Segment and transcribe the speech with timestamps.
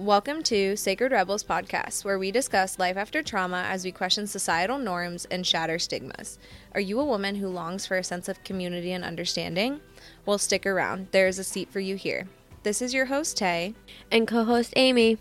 [0.00, 4.78] Welcome to Sacred Rebels podcast, where we discuss life after trauma as we question societal
[4.78, 6.38] norms and shatter stigmas.
[6.74, 9.82] Are you a woman who longs for a sense of community and understanding?
[10.24, 11.08] Well, stick around.
[11.10, 12.28] There is a seat for you here.
[12.62, 13.74] This is your host, Tay,
[14.10, 15.18] and co host Amy.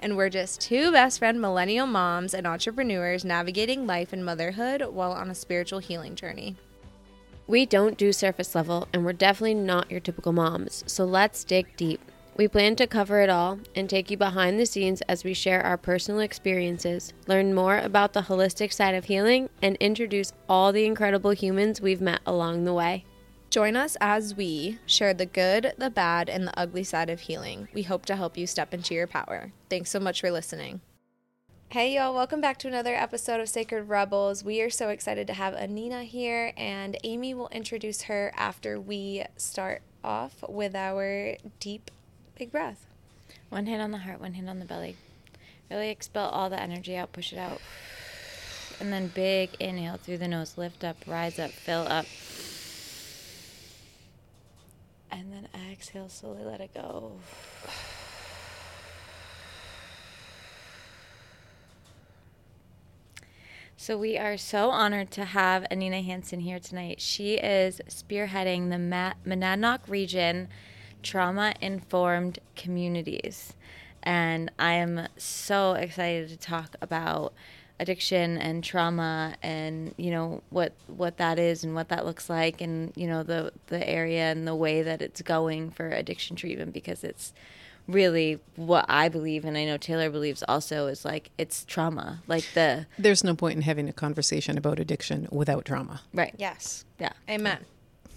[0.00, 5.12] and we're just two best friend millennial moms and entrepreneurs navigating life and motherhood while
[5.12, 6.56] on a spiritual healing journey.
[7.46, 11.76] We don't do surface level, and we're definitely not your typical moms, so let's dig
[11.76, 12.00] deep.
[12.34, 15.62] We plan to cover it all and take you behind the scenes as we share
[15.62, 20.86] our personal experiences, learn more about the holistic side of healing, and introduce all the
[20.86, 23.04] incredible humans we've met along the way.
[23.50, 27.68] Join us as we share the good, the bad, and the ugly side of healing.
[27.74, 29.52] We hope to help you step into your power.
[29.68, 30.80] Thanks so much for listening.
[31.68, 34.42] Hey, y'all, welcome back to another episode of Sacred Rebels.
[34.42, 39.24] We are so excited to have Anena here, and Amy will introduce her after we
[39.36, 41.90] start off with our deep,
[42.36, 42.86] big breath.
[43.48, 44.96] One hand on the heart, one hand on the belly.
[45.70, 47.60] Really expel all the energy out, push it out.
[48.80, 52.06] And then big inhale through the nose, lift up, rise up, fill up.
[55.10, 57.12] And then exhale, slowly let it go.
[63.76, 67.00] So we are so honored to have Anena Hansen here tonight.
[67.00, 70.48] She is spearheading the Ma- Monadnock region
[71.02, 73.54] trauma informed communities.
[74.02, 77.32] And I am so excited to talk about
[77.80, 82.60] addiction and trauma and you know what what that is and what that looks like
[82.60, 86.72] and you know the the area and the way that it's going for addiction treatment
[86.72, 87.32] because it's
[87.88, 92.44] really what I believe and I know Taylor believes also is like it's trauma like
[92.54, 96.02] the There's no point in having a conversation about addiction without trauma.
[96.14, 96.84] right Yes.
[97.00, 97.64] yeah Amen.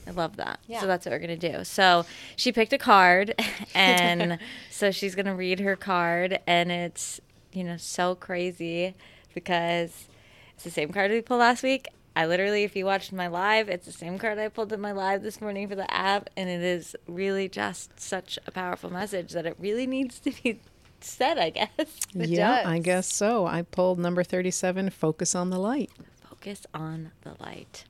[0.07, 0.59] I love that.
[0.67, 0.81] Yeah.
[0.81, 1.63] So that's what we're going to do.
[1.63, 3.33] So she picked a card
[3.75, 4.39] and
[4.69, 7.19] so she's going to read her card and it's,
[7.53, 8.93] you know, so crazy
[9.33, 10.07] because
[10.53, 11.87] it's the same card we pulled last week.
[12.17, 14.93] I literally, if you watched my live, it's the same card I pulled in my
[14.93, 16.29] live this morning for the app.
[16.37, 20.61] And it is really just such a powerful message that it really needs to be
[21.01, 21.69] said, I guess.
[22.15, 23.45] It yeah, I guess so.
[23.45, 25.91] I pulled number 37, Focus on the Light.
[26.29, 27.83] Focus on the light.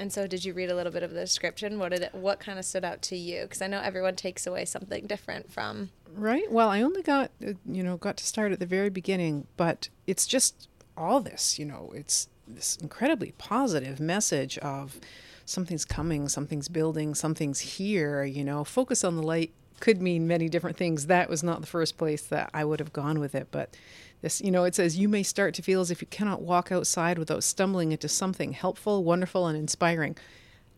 [0.00, 1.78] And so, did you read a little bit of the description?
[1.78, 2.14] What did it?
[2.14, 3.42] What kind of stood out to you?
[3.42, 5.90] Because I know everyone takes away something different from.
[6.10, 6.50] Right?
[6.50, 9.90] Well, I only got, uh, you know, got to start at the very beginning, but
[10.06, 14.98] it's just all this, you know, it's this incredibly positive message of
[15.44, 18.64] something's coming, something's building, something's here, you know.
[18.64, 21.06] Focus on the light could mean many different things.
[21.06, 23.74] That was not the first place that I would have gone with it, but
[24.22, 26.70] this, you know, it says you may start to feel as if you cannot walk
[26.70, 30.16] outside without stumbling into something helpful, wonderful, and inspiring.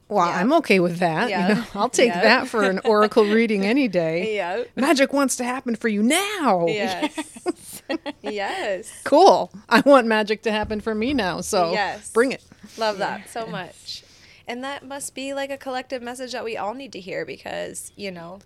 [0.09, 0.37] Well, Yeah.
[0.39, 1.29] I'm okay with that.
[1.31, 1.49] Yeah.
[1.49, 2.23] You know, I'll take Yeah.
[2.23, 4.35] that for an oracle reading any day.
[4.37, 4.65] Yeah.
[4.77, 6.67] Magic wants to happen for you now.
[6.69, 7.83] Yes.
[8.23, 8.93] yes.
[9.05, 9.51] Cool.
[9.69, 11.41] I want magic to happen for me now.
[11.41, 12.11] So Yes.
[12.13, 12.43] bring it.
[12.79, 14.05] Love that so much.
[14.47, 17.93] And that must be like a collective message that we all need to hear because,
[17.97, 18.41] you know,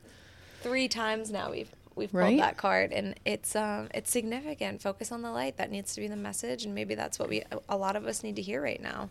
[0.62, 2.38] three times now we've we've pulled Right.
[2.38, 4.82] that card and it's um it's significant.
[4.82, 5.56] Focus on the light.
[5.56, 8.22] That needs to be the message and maybe that's what we a lot of us
[8.22, 9.08] need to hear right now.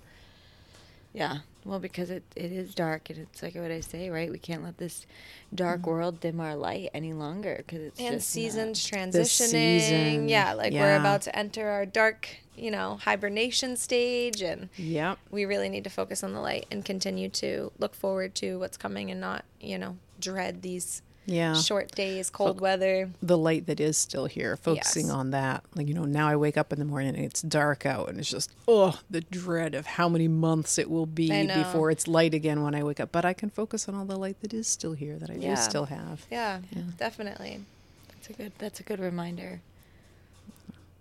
[1.13, 1.39] Yeah.
[1.63, 4.29] Well, because it, it is dark, and it's like what I say, right?
[4.29, 5.07] We can't let this
[5.53, 9.79] dark world dim our light any longer because it's and just not- seasons transitioning.
[9.79, 15.17] season, Yeah, like we're about to enter our dark, you know, hibernation stage and Yep.
[15.31, 18.77] we really need to focus on the light and continue to look forward to what's
[18.77, 21.55] coming and not, you know, dread these Yeah.
[21.55, 23.09] short days, cold weather.
[23.21, 25.13] The light that is still here, focusing Yes.
[25.15, 25.63] on that.
[25.73, 28.19] Like, you know, now I wake up in the morning and it's dark out and
[28.19, 32.33] it's just, oh, the dread of how many months it will be before it's light
[32.33, 33.11] again when I wake up.
[33.11, 35.55] But I can focus on all the light that is still here that I Yeah.
[35.55, 36.25] do still have.
[36.29, 36.59] Yeah,
[36.97, 37.61] definitely.
[38.09, 38.51] That's a good.
[38.59, 39.61] That's a good reminder.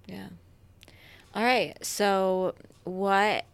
[0.06, 0.28] Yeah.
[1.34, 1.76] All right.
[1.84, 2.54] So
[2.84, 3.44] what?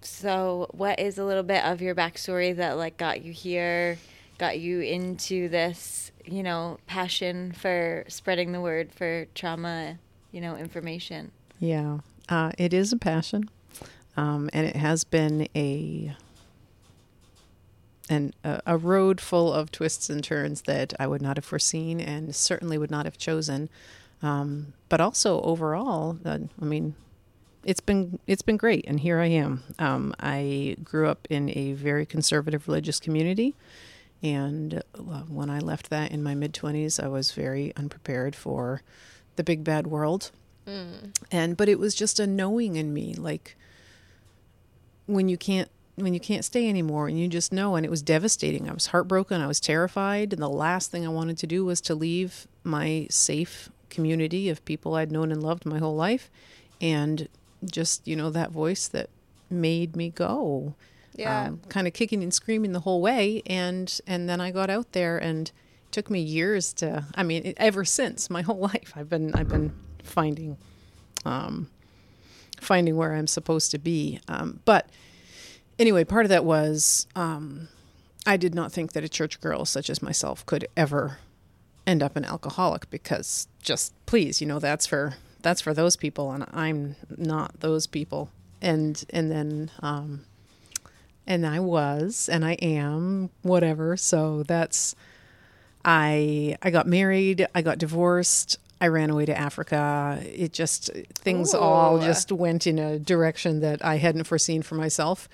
[0.00, 3.98] So what is a little bit of your backstory that like got you here,
[4.42, 9.96] got you into this, you know, passion for spreading the word for trauma,
[10.32, 11.30] you know, information.
[11.60, 13.48] Yeah, uh, it is a passion,
[14.16, 16.16] um, and it has been a
[18.10, 22.34] and a, road full of twists and turns that I would not have foreseen and
[22.34, 23.70] certainly would not have chosen.
[24.22, 26.96] Um, but also overall, uh, I mean,
[27.62, 29.62] it's been it's been great, and here I am.
[29.78, 33.54] Um, I grew up in a very conservative religious community,
[34.22, 38.82] and uh, when I left that in my mid twenties, I was very unprepared for
[39.36, 40.30] the big bad world.
[41.30, 43.56] And but it was just a knowing in me like
[45.06, 48.02] when you can't when you can't stay anymore and you just know and it was
[48.02, 48.68] devastating.
[48.68, 49.40] I was heartbroken.
[49.40, 50.32] I was terrified.
[50.32, 54.64] And the last thing i wanted to do was to leave my safe community of
[54.64, 56.30] people I'd known and loved my whole life,
[56.80, 57.28] and
[57.64, 59.10] just you know that voice that
[59.50, 60.74] made me go
[61.14, 61.46] Yeah.
[61.48, 64.92] um, kind of kicking and screaming the whole way and and then i got out
[64.92, 69.08] there and it took me years to i mean ever since my whole life i've
[69.08, 69.72] been i've been
[70.02, 70.56] finding
[71.24, 71.68] um
[72.60, 74.88] finding where i'm supposed to be um but
[75.78, 77.68] anyway part of that was um
[78.26, 81.18] i did not think that a church girl such as myself could ever
[81.86, 86.30] end up an alcoholic because just please you know that's for that's for those people
[86.32, 88.30] and i'm not those people
[88.60, 90.24] and and then um
[91.26, 93.96] and I was and I am whatever.
[93.96, 94.94] So that's
[95.84, 100.20] I I got married I got divorced I ran away to Africa.
[100.24, 105.28] It just things all just went in a direction that I hadn't foreseen for myself.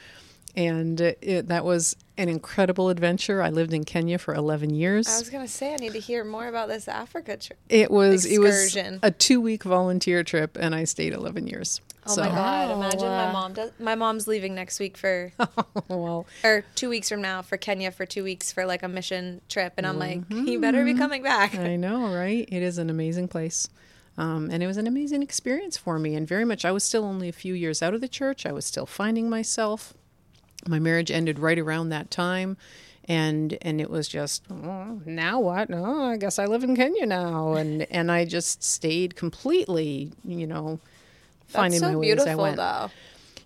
[0.55, 3.41] And it, that was an incredible adventure.
[3.41, 5.09] I lived in Kenya for 11 years.
[5.09, 7.59] I was gonna say I need to hear more about this Africa trip.
[7.71, 12.15] it was it was a 2 week volunteer trip and I stayed 11 years Oh
[12.15, 12.71] so my god!
[12.71, 13.71] Imagine my mom does.
[13.79, 15.33] My mom's leaving next week for,
[15.89, 19.41] well or two weeks from now for Kenya for two weeks for like a mission
[19.49, 21.55] trip, and I'm like, you better be coming back.
[21.55, 22.49] I know, right?
[22.51, 23.69] It is an amazing place.
[24.19, 26.17] Um, and it was an amazing experience for me.
[26.17, 28.45] And very much, I was still only a few years out of the church.
[28.45, 29.95] I was still finding myself.
[30.67, 32.57] My marriage ended right around that time.
[33.05, 35.71] And and it was just oh, now what?
[35.73, 40.47] Oh, I guess I live in Kenya now, and and I just stayed completely, you
[40.47, 40.79] know,
[41.49, 42.57] finding so my way as I beautiful, went.
[42.57, 42.91] though.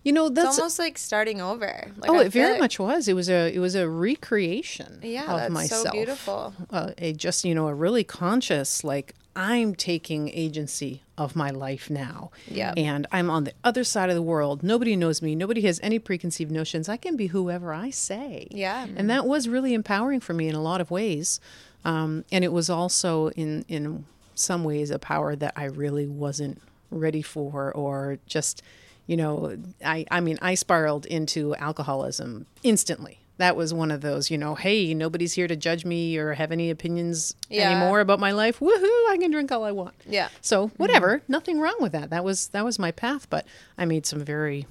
[0.05, 1.91] You know, It's that's almost like starting over.
[1.97, 3.07] Like, oh, I it very like- much was.
[3.09, 5.87] It was a it was a recreation Yeah, of that's myself.
[5.87, 6.55] so beautiful.
[6.71, 11.89] Uh, a just you know a really conscious like I'm taking agency of my life
[11.89, 12.31] now.
[12.49, 12.75] Yep.
[12.77, 14.63] and I'm on the other side of the world.
[14.63, 15.35] Nobody knows me.
[15.37, 16.89] Nobody has any preconceived notions.
[16.89, 18.49] I can be whoever I say.
[18.51, 18.87] Yeah.
[18.97, 21.39] and that was really empowering for me in a lot of ways.
[21.85, 24.05] Um, and it was also in in
[24.35, 26.61] some ways a power that I really wasn't
[26.93, 28.63] ready for, or just
[29.07, 33.19] you know, I I mean, I spiraled into alcoholism instantly.
[33.39, 36.53] That was one of those, you know, hey, nobody's here to judge me or have
[36.53, 37.71] any opinions Yeah.
[37.71, 38.61] anymore about my life.
[38.61, 39.09] Woohoo!
[39.11, 39.95] I can drink all I want.
[40.07, 40.29] Yeah.
[40.41, 40.77] So mm-hmm.
[40.77, 42.11] whatever, nothing wrong with that.
[42.11, 43.45] That was that was my path, but
[43.77, 44.67] I made some very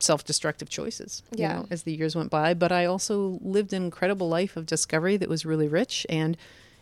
[0.00, 1.22] self-destructive choices.
[1.30, 1.52] you Yeah.
[1.54, 5.16] know, as the years went by, but I also lived an incredible life of discovery
[5.18, 6.36] that was really rich and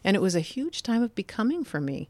[0.04, 2.08] and it was a huge time of becoming for me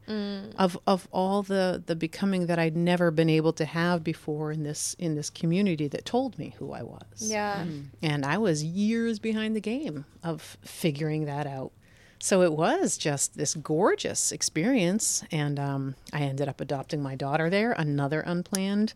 [0.59, 4.63] of of all the the becoming that I'd never been able to have before in
[4.65, 7.03] this in this community that told me who I was.
[7.21, 7.65] Yeah.
[8.03, 11.73] And I was years behind the game of figuring that out.
[12.19, 15.23] So it was just this gorgeous experience.
[15.31, 18.95] And um, I ended up adopting my daughter there, another unplanned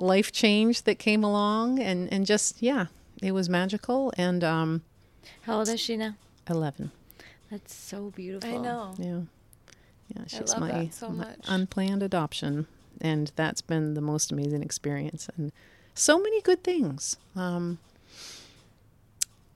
[0.00, 1.78] life change that came along.
[1.80, 2.86] And, and just, yeah,
[3.22, 4.12] it was magical.
[4.18, 4.82] And um,
[5.42, 6.14] How old is she now?
[6.50, 6.90] 11.
[7.50, 8.52] That's so beautiful.
[8.52, 8.94] I know.
[8.98, 9.20] Yeah.
[10.14, 11.40] Yeah, she's love my, that so my much.
[11.48, 12.66] unplanned adoption.
[13.00, 15.28] And that's been the most amazing experience.
[15.36, 15.52] And
[15.94, 17.16] so many good things.
[17.36, 17.78] Um,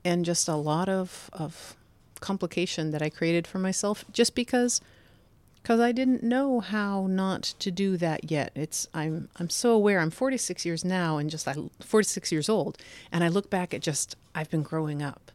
[0.05, 1.75] and just a lot of, of
[2.19, 4.81] complication that I created for myself just because
[5.61, 8.51] because I didn't know how not to do that yet.
[8.53, 9.99] It's I'm I'm so aware.
[9.99, 12.77] I'm 46 years now and just I 46 years old
[13.11, 15.31] and I look back at just I've been growing up.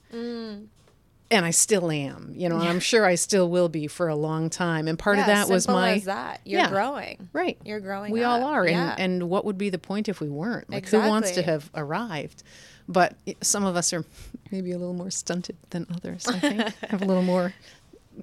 [1.30, 4.14] And I still am, you know, and I'm sure I still will be for a
[4.16, 4.88] long time.
[4.88, 6.40] And part of that was my as that.
[6.44, 6.70] You're Yeah.
[6.70, 7.28] growing.
[7.34, 7.58] Right.
[7.66, 8.48] You're growing We all up.
[8.48, 8.66] are.
[8.66, 8.92] Yeah.
[8.96, 10.70] And, and what would be the point if we weren't?
[10.70, 12.42] Like, who wants to have arrived?
[12.88, 14.06] But some of us are
[14.50, 16.60] maybe a little more stunted than others, I think.
[16.88, 17.52] have a little more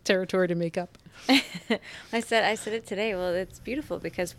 [0.03, 0.97] territory to make up.
[1.29, 3.13] I said I said it today.
[3.13, 4.33] Well, it's beautiful because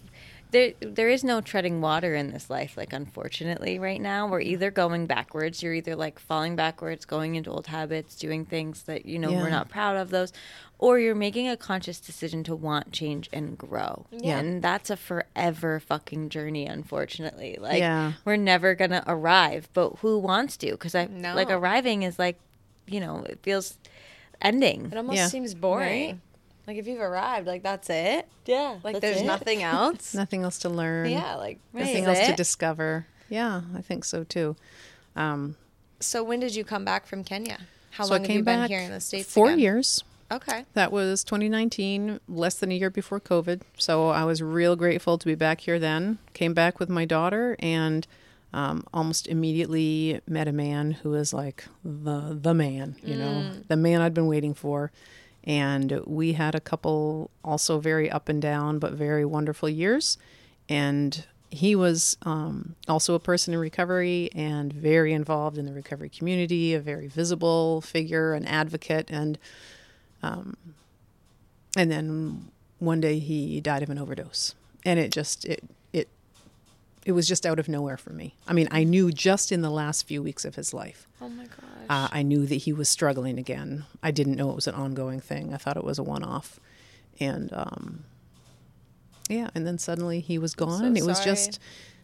[0.56, 2.76] there there is no treading water in this life.
[2.76, 5.62] Like unfortunately, right now we're either going backwards.
[5.62, 9.42] You're either like falling backwards, going into old habits, doing things that you know Yeah.
[9.42, 10.32] we're not proud of those,
[10.78, 14.06] or you're making a conscious decision to want change and grow.
[14.10, 14.38] Yeah.
[14.38, 16.66] and that's a forever fucking journey.
[16.66, 18.12] Unfortunately, like Yeah.
[18.24, 19.68] we're never gonna arrive.
[19.74, 20.70] But who wants to?
[20.72, 21.34] Because I No.
[21.34, 22.38] like arriving is like,
[22.86, 23.76] you know, it feels
[24.42, 24.86] ending.
[24.92, 25.28] It almost Yeah.
[25.28, 26.06] seems boring.
[26.06, 26.18] Right?
[26.66, 28.26] Like if you've arrived, like that's it.
[28.46, 29.24] Yeah, Like there's it.
[29.26, 30.14] nothing else.
[30.14, 31.10] Nothing else to learn.
[31.10, 31.34] yeah.
[31.36, 33.06] Like Nothing else is to discover.
[33.28, 34.56] Yeah, I think so too.
[35.14, 35.56] Um,
[36.00, 37.58] So when did you come back from Kenya?
[37.92, 39.32] How so I long have you been here in the states?
[39.32, 39.58] Four again?
[39.60, 40.04] years.
[40.30, 40.64] Okay.
[40.74, 43.62] That was 2019, less than a year before COVID.
[43.78, 46.18] So I was real grateful to be back here then.
[46.34, 48.06] Came back with my daughter and
[48.52, 53.76] um, almost immediately met a man who was like the the man, you know, the
[53.76, 54.90] man I'd been waiting for.
[55.46, 60.18] And we had a couple also very up and down, but very wonderful years.
[60.68, 66.08] And he was um, also a person in recovery and very involved in the recovery
[66.08, 69.38] community, a very visible figure, an advocate, and
[71.76, 75.62] and then one day he died of an overdose, and it just it
[77.06, 78.34] it was just out of nowhere for me.
[78.48, 81.06] I mean, I knew just in the last few weeks of his life.
[81.22, 81.60] Oh my gosh.
[81.88, 83.84] Uh, I knew that he was struggling again.
[84.02, 85.54] I didn't know it was an ongoing thing.
[85.54, 86.58] I thought it was a one-off,
[87.20, 88.04] and um,
[89.28, 90.80] yeah, and then suddenly he was gone.
[90.80, 91.60] so and it was just,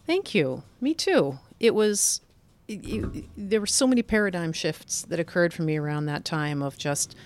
[0.06, 0.62] thank you.
[0.80, 1.38] Me too.
[1.58, 2.20] It was.
[2.68, 6.62] It, it, there were so many paradigm shifts that occurred for me around that time
[6.62, 7.16] of just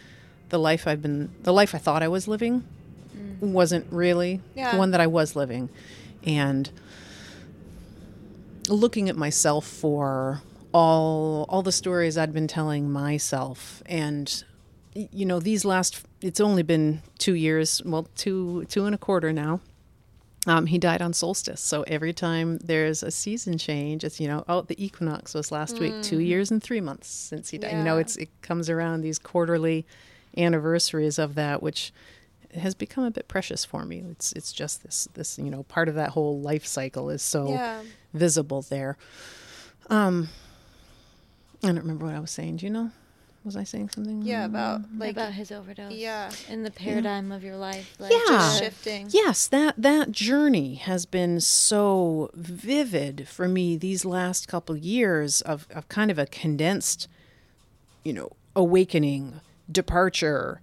[0.48, 2.64] the life I've been, the life I thought I was living,
[3.40, 4.72] wasn't really Yeah.
[4.72, 5.68] the one that I was living,
[6.24, 6.70] and
[8.68, 10.42] looking at myself for
[10.72, 13.82] all all the stories I'd been telling myself.
[13.86, 14.44] And
[14.94, 19.32] you know these last it's only been 2 years well two two and a quarter
[19.32, 19.60] now.
[20.48, 21.60] Um, he died on solstice.
[21.60, 25.78] So every time there's a season change it's you know oh the equinox was last
[25.78, 27.72] week 2 years and 3 months since he died.
[27.72, 29.86] You know it's it comes around these quarterly
[30.36, 31.92] anniversaries of that which
[32.58, 35.88] has become a bit precious for me it's it's just this this you know part
[35.88, 37.82] of that whole life cycle is so Yeah.
[38.14, 38.96] visible there.
[39.90, 40.28] Um,
[41.62, 42.56] I don't remember what I was saying.
[42.56, 42.90] Do you know?
[43.44, 44.22] Was I saying something?
[44.22, 45.92] Yeah, about like about his overdose.
[45.92, 46.32] yeah.
[46.48, 47.94] In the paradigm of your life.
[48.00, 48.18] Like, Yeah.
[48.28, 49.06] Just shifting.
[49.10, 55.68] Yes, that that journey has been so vivid for me these last couple years of,
[55.70, 57.06] of kind of a condensed,
[58.04, 60.60] you know, awakening, departure,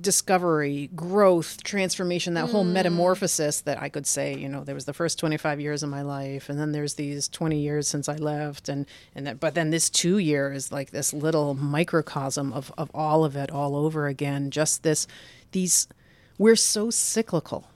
[0.00, 4.92] discovery, growth, transformation, that whole metamorphosis that I could say, you know, there was the
[4.92, 8.68] first 25 years of my life and then there's these 20 years since I left
[8.68, 12.90] and and that but then this 2 years is like this little microcosm of of
[12.94, 15.06] all of it all over again, just this
[15.52, 15.88] these
[16.36, 17.68] we're so cyclical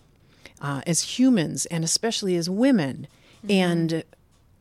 [0.61, 3.09] uh, as humans and especially as women.
[3.51, 4.05] And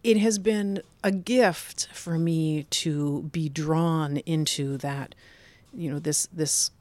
[0.03, 5.13] it has been a gift for me to be drawn into that,
[5.73, 6.71] you know, this this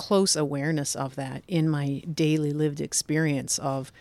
[0.00, 3.92] close awareness of that in my daily lived experience of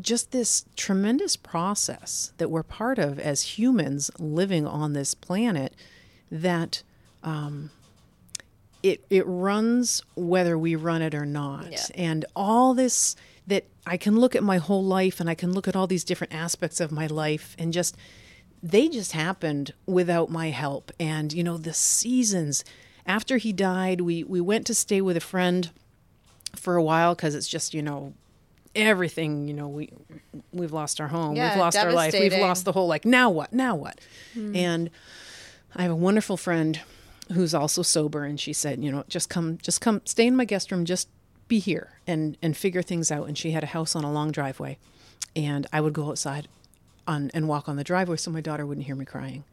[0.00, 5.72] just this tremendous process that we're part of as humans living on this planet
[6.30, 6.82] that
[7.22, 7.70] um,
[8.82, 11.86] it it runs whether we run it or not Yeah.
[11.94, 15.66] and all this that I can look at my whole life and I can look
[15.66, 17.96] at all these different aspects of my life and just
[18.62, 22.64] they just happened without my help and you know the seasons
[23.08, 25.70] after he died we we went to stay with a friend
[26.54, 28.12] for a while cuz it's just you know
[28.74, 29.90] everything you know we
[30.52, 33.30] we've lost our home Yeah, we've lost our life we've lost the whole like now
[33.30, 33.98] what now what?
[34.34, 34.54] Hmm.
[34.54, 34.90] And
[35.74, 36.80] I have a wonderful friend
[37.32, 40.44] who's also sober and she said, you know, just come just come stay in my
[40.44, 41.08] guest room, just
[41.48, 43.26] be here and and figure things out.
[43.26, 44.78] And she had a house on a long driveway
[45.34, 46.48] and I would go outside
[47.06, 49.44] on and walk on the driveway so my daughter wouldn't hear me crying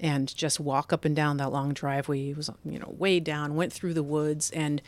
[0.00, 2.30] and just walk up and down that long driveway.
[2.30, 4.82] It was you know way down, went through the woods and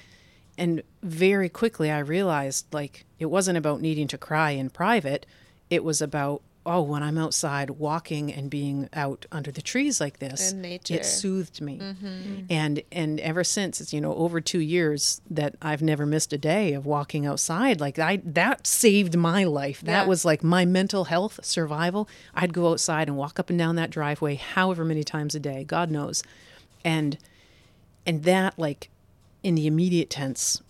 [0.58, 5.26] and very quickly I realized like it wasn't about needing to cry in private.
[5.68, 10.18] It was about oh when I'm outside walking and being out under the trees like
[10.18, 11.78] this, it soothed me.
[11.78, 12.34] Mm-hmm.
[12.50, 16.38] And and ever since it's you know over 2 years that I've never missed a
[16.38, 19.80] day of walking outside like I that saved my life.
[19.80, 20.06] That Yeah.
[20.06, 22.08] was like my mental health survival.
[22.34, 25.64] I'd go outside and walk up and down that driveway however many times a day,
[25.64, 26.22] God knows.
[26.84, 27.16] And
[28.06, 28.90] and that like
[29.42, 30.62] in the immediate tense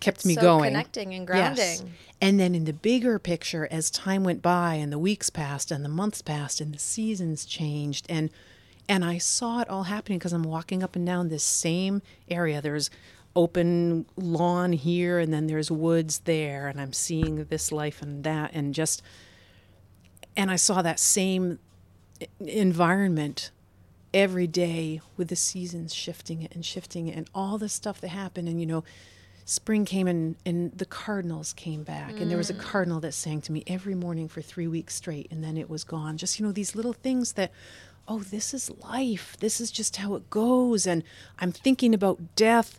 [0.00, 1.64] kept me so going connecting and grounding.
[1.64, 1.84] Yes.
[2.20, 5.84] and then in the bigger picture as time went by and the weeks passed and
[5.84, 8.30] the months passed and the seasons changed and
[8.88, 12.60] and I saw it all happening because I'm walking up and down this same area
[12.60, 12.90] there's
[13.36, 18.50] open lawn here and then there's woods there and I'm seeing this life and that
[18.54, 19.02] and just
[20.36, 21.58] and I saw that same
[22.40, 23.50] environment
[24.14, 28.08] every day with the seasons shifting it and shifting it and all the stuff that
[28.08, 28.84] happened and you know
[29.48, 32.60] spring came and and the cardinals came back and there was a mm.
[32.60, 35.84] cardinal that sang to me every morning for 3 weeks straight and then it was
[35.84, 37.50] gone just you know these little things that
[38.06, 41.02] oh this is life this is just how it goes and
[41.38, 42.78] i'm thinking about death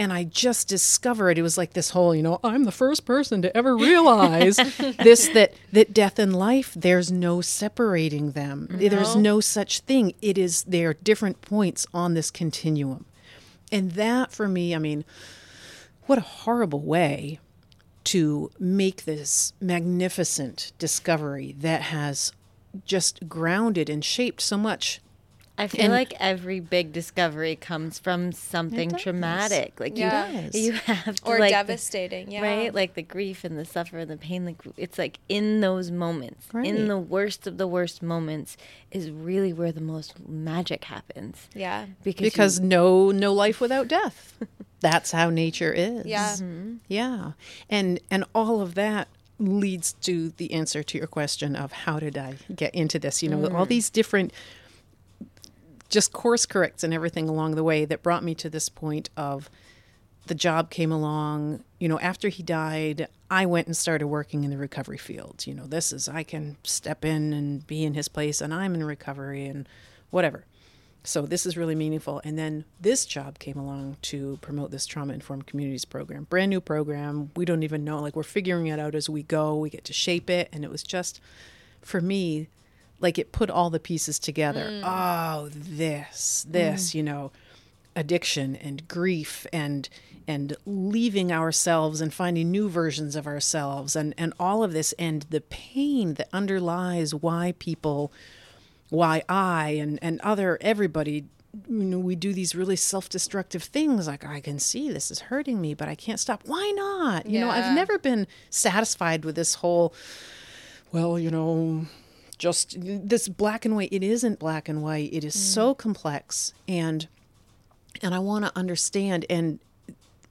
[0.00, 3.42] and I just discovered it was like this whole, you know, I'm the first person
[3.42, 4.54] to ever realize
[5.02, 8.68] this that that death and life there's no separating them.
[8.70, 10.14] There's no such thing.
[10.22, 13.06] It is they are different points on this continuum.
[13.72, 15.04] And that for me, I mean,
[16.08, 17.38] what a horrible way
[18.04, 22.32] to make this magnificent discovery that has
[22.84, 25.00] just grounded and shaped so much
[25.60, 29.80] I feel And- like every big discovery comes from something traumatic.
[29.80, 30.28] Like Yeah.
[30.30, 30.54] you, does.
[30.54, 32.30] you have to Or like the- devastating.
[32.30, 32.42] yeah.
[32.42, 32.72] right?
[32.72, 34.44] Like the grief and the suffer and the pain.
[34.44, 36.64] Like it's like in those moments, Right.
[36.64, 38.56] in the worst of the worst moments,
[38.92, 41.48] is really where the most magic happens.
[41.56, 41.86] Yeah.
[42.04, 44.34] Because because you- no no life without death.
[44.80, 46.06] that's how nature is.
[46.06, 46.34] Yeah.
[46.34, 46.76] Mm-hmm.
[46.88, 47.32] Yeah.
[47.68, 49.08] And and all of that
[49.38, 53.22] leads to the answer to your question of how did I get into this?
[53.22, 53.64] You know, all mm-hmm.
[53.68, 54.32] these different
[55.88, 59.48] just course corrects and everything along the way that brought me to this point of
[60.26, 64.50] the job came along, you know, after he died, I went and started working in
[64.50, 65.46] the recovery field.
[65.46, 68.74] You know, this is I can step in and be in his place and I'm
[68.74, 69.68] in recovery and
[70.10, 70.44] whatever.
[71.04, 72.20] So this is really meaningful.
[72.24, 76.24] And then this job came along to promote this trauma informed communities program.
[76.24, 77.30] Brand new program.
[77.36, 79.56] We don't even know like we're figuring it out as we go.
[79.56, 81.20] We get to shape it and it was just
[81.80, 82.48] for me
[83.00, 84.64] like it put all the pieces together.
[84.64, 84.82] Mm.
[84.84, 86.94] Oh, this, this, mm.
[86.96, 87.30] you know,
[87.96, 89.88] addiction and grief and
[90.26, 95.22] and leaving ourselves and finding new versions of ourselves and and all of this and
[95.30, 98.12] the pain that underlies why people
[98.90, 101.26] why I and and other everybody
[101.66, 105.60] you know we do these really self-destructive things like I can see this is hurting
[105.60, 106.42] me but I can't stop.
[106.44, 107.26] Why not?
[107.26, 109.94] You know I've never been satisfied with this whole
[110.92, 111.86] well you know
[112.38, 113.88] just this black and white.
[113.92, 115.12] It isn't black and white.
[115.12, 115.40] It is mm.
[115.40, 117.08] so complex and
[118.00, 119.26] and I want to understand.
[119.28, 119.58] And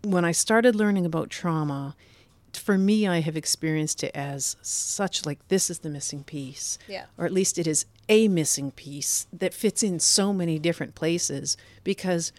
[0.03, 1.95] when I started learning about trauma,
[2.57, 6.77] for me, I have experienced it as such like this is the missing piece.
[6.87, 7.05] Yeah.
[7.17, 11.57] Or at least it is a missing piece that fits in so many different places
[11.83, 12.31] because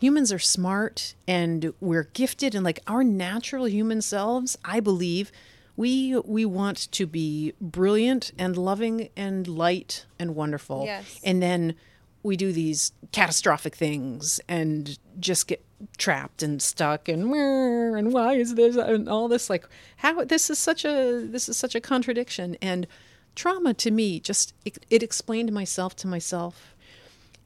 [0.00, 5.30] humans are smart and we're gifted and like our natural human selves, I believe,
[5.76, 10.84] we we want to be brilliant and loving and light and wonderful.
[10.84, 11.20] Yes.
[11.24, 11.74] And then
[12.22, 15.64] we do these catastrophic things and just get
[15.96, 18.76] trapped and stuck and "Where," and why is this?
[18.76, 22.56] and all this like how this is such a this is such a contradiction.
[22.60, 22.86] And
[23.34, 26.74] trauma to me just it, it explained myself to myself.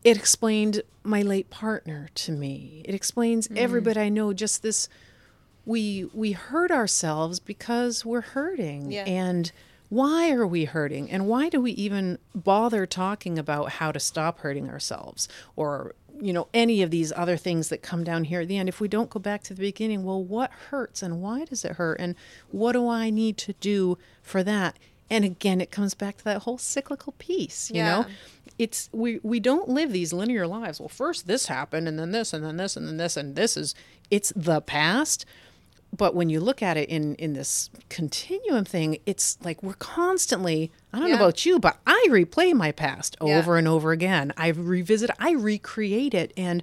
[0.03, 2.83] It explained my late partner to me.
[2.85, 3.57] It explains mm.
[3.57, 4.33] everybody i know.
[4.33, 4.89] Just this
[5.65, 8.91] we we hurt ourselves because we're hurting.
[8.91, 9.05] Yeah.
[9.05, 9.53] and
[9.95, 11.09] why are we hurting?
[11.09, 16.33] And why do we even bother talking about how to stop hurting ourselves or you
[16.33, 18.69] know any of these other things that come down here at the end?
[18.69, 21.73] If we don't go back to the beginning well what hurts and why does it
[21.73, 22.01] hurt?
[22.01, 22.17] And
[22.51, 24.81] what do i need to do for that?
[25.11, 28.07] And again it comes back to that whole cyclical piece you know?
[28.59, 30.81] It's we we don't live these linear lives.
[30.81, 33.57] Well first this happened and then this and then this and then this and this
[33.57, 33.77] is
[34.11, 35.25] it's the past
[35.97, 40.71] but when you look at it in in this continuum thing it's like we're constantly
[40.93, 41.17] i don't Yeah.
[41.17, 43.39] know about you but i replay my past Yeah.
[43.39, 46.63] over and over again i revisit i recreate it and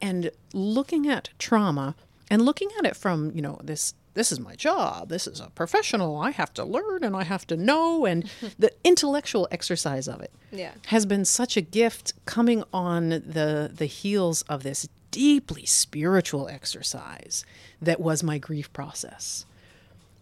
[0.00, 1.94] and looking at trauma
[2.30, 5.48] and looking at it from you know this this is my job this is a
[5.50, 10.20] professional i have to learn and i have to know and the intellectual exercise of
[10.20, 10.72] it Yeah.
[10.86, 17.44] has been such a gift coming on the the heels of this deeply spiritual exercise
[17.80, 19.46] that was my grief process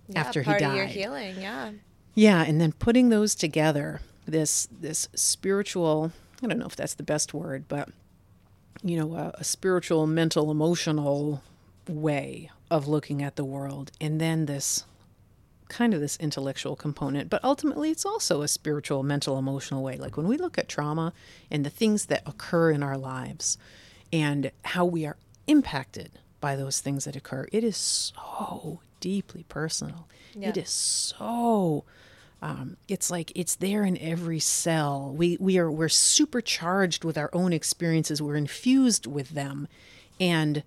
[0.09, 1.41] Yeah, after he died of your healing.
[1.41, 1.71] Yeah.
[2.15, 7.03] yeah, and then putting those together, this this spiritual, I don't know if that's the
[7.03, 7.89] best word, but
[8.83, 11.43] you know, a, a spiritual, mental, emotional
[11.89, 14.85] way of looking at the world, and then this
[15.69, 19.97] kind of this intellectual component, but ultimately it's also a spiritual, mental, emotional way.
[19.97, 21.13] Like when we look at trauma
[21.49, 23.57] and the things that occur in our lives
[24.13, 30.09] and how we are impacted by those things that occur, it is so deeply personal.
[30.35, 30.63] It Yeah.
[30.63, 31.85] is so
[32.43, 35.13] um, it's like it's there in every cell.
[35.15, 38.23] We we are we're supercharged with our own experiences.
[38.23, 39.69] We're infused with them,
[40.19, 40.63] and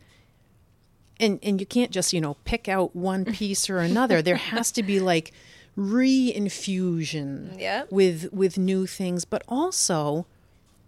[1.20, 4.22] and and you can't just you know pick out one piece or another.
[4.22, 5.32] there has to be like
[5.76, 7.92] re-infusion Yep.
[7.92, 10.26] with with new things, but also,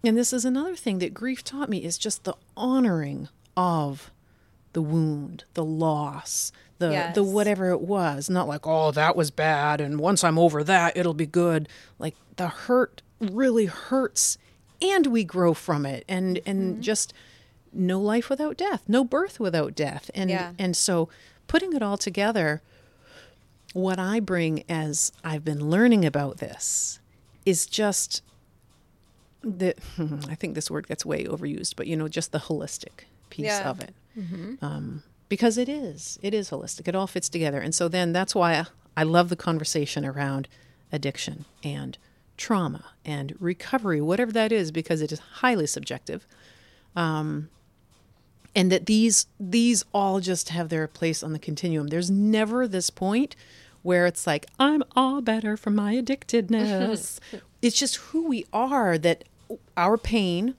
[0.07, 4.11] and this is another thing that grief taught me is just the honoring of
[4.73, 8.29] the wound, the loss, the the whatever it was.
[8.29, 11.67] Not like, oh, that was bad, and once I'm over that, it'll be good.
[11.99, 14.37] Like the hurt really hurts,
[14.81, 16.49] and we grow from it, and Mm-hmm.
[16.49, 17.13] and just
[17.71, 20.51] no life without death, no birth without death, and Yeah.
[20.59, 21.09] and so
[21.47, 22.61] putting it all together,
[23.73, 26.99] what I bring as I've been learning about this
[27.45, 28.21] is just
[29.45, 29.75] the
[30.29, 33.69] I think this word gets way overused, but you know, just the holistic piece Yeah.
[33.69, 33.93] of it.
[34.61, 36.87] Um, because it is, it is holistic.
[36.87, 38.65] It all fits together, and so then that's why I,
[38.97, 40.47] I love the conversation around
[40.91, 41.97] addiction and
[42.37, 46.25] trauma and recovery, whatever that is, because it is highly subjective.
[46.95, 47.49] Um,
[48.55, 51.87] and that these these all just have their place on the continuum.
[51.87, 53.35] There's never this point
[53.81, 57.19] where it's like I'm all better from my addictedness.
[57.61, 59.25] it's just who we are that
[59.77, 60.55] our pain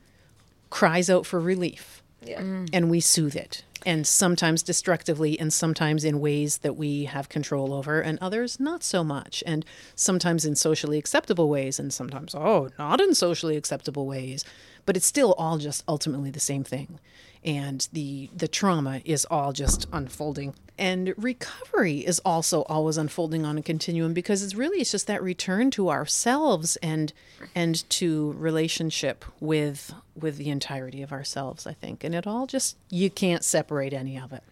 [0.70, 2.02] cries out for relief.
[2.22, 2.40] Yeah.
[2.40, 2.70] Mm.
[2.72, 7.72] and we soothe it and sometimes destructively and sometimes in ways that we have control
[7.72, 12.68] over and others not so much and sometimes in socially acceptable ways and sometimes oh
[12.78, 14.44] not in socially acceptable ways
[14.86, 16.98] but it's still all just ultimately the same thing
[17.44, 23.56] and the the trauma is all just unfolding and recovery is also always unfolding on
[23.56, 27.12] a continuum because it's really it's just that return to ourselves and
[27.54, 32.76] and to relationship with with the entirety of ourselves i think and it all just
[32.90, 34.42] you can't separate any of it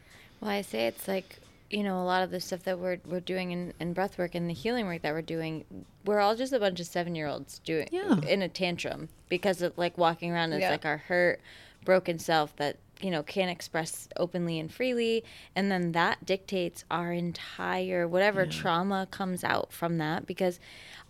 [0.41, 1.39] Well, I say it's like,
[1.71, 4.35] you know, a lot of the stuff that we're, we're doing in, in breath work
[4.35, 5.65] and the healing work that we're doing,
[6.05, 8.21] we're all just a bunch of seven year olds doing Yeah.
[8.21, 10.71] in a tantrum because of like walking around as Yeah.
[10.71, 11.41] like our hurt,
[11.85, 15.25] broken self that, you know, can't express openly and freely.
[15.55, 20.59] And then that dictates our entire, whatever trauma comes out from that because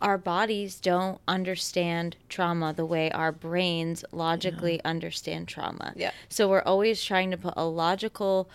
[0.03, 5.93] our bodies don't understand trauma the way our brains logically understand trauma.
[5.97, 6.11] Yeah.
[6.29, 8.51] So we're always trying to put a logical ex-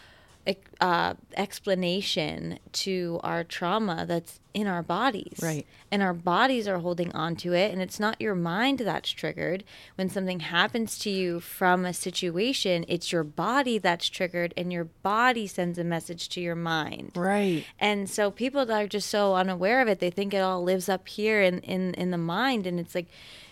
[0.80, 5.40] uh, explanation to our trauma that's in our bodies.
[5.42, 5.68] Right.
[5.92, 7.72] And our bodies are holding on to it.
[7.72, 9.64] And it's not your mind that's triggered.
[9.96, 14.86] When something happens to you from a situation, it's your body that's triggered, and your
[14.86, 17.12] body sends a message to your mind.
[17.16, 20.64] right And so people that are just so unaware of it, they think it all
[20.64, 22.66] lives up here in, in, in the mind.
[22.66, 23.08] And it's like,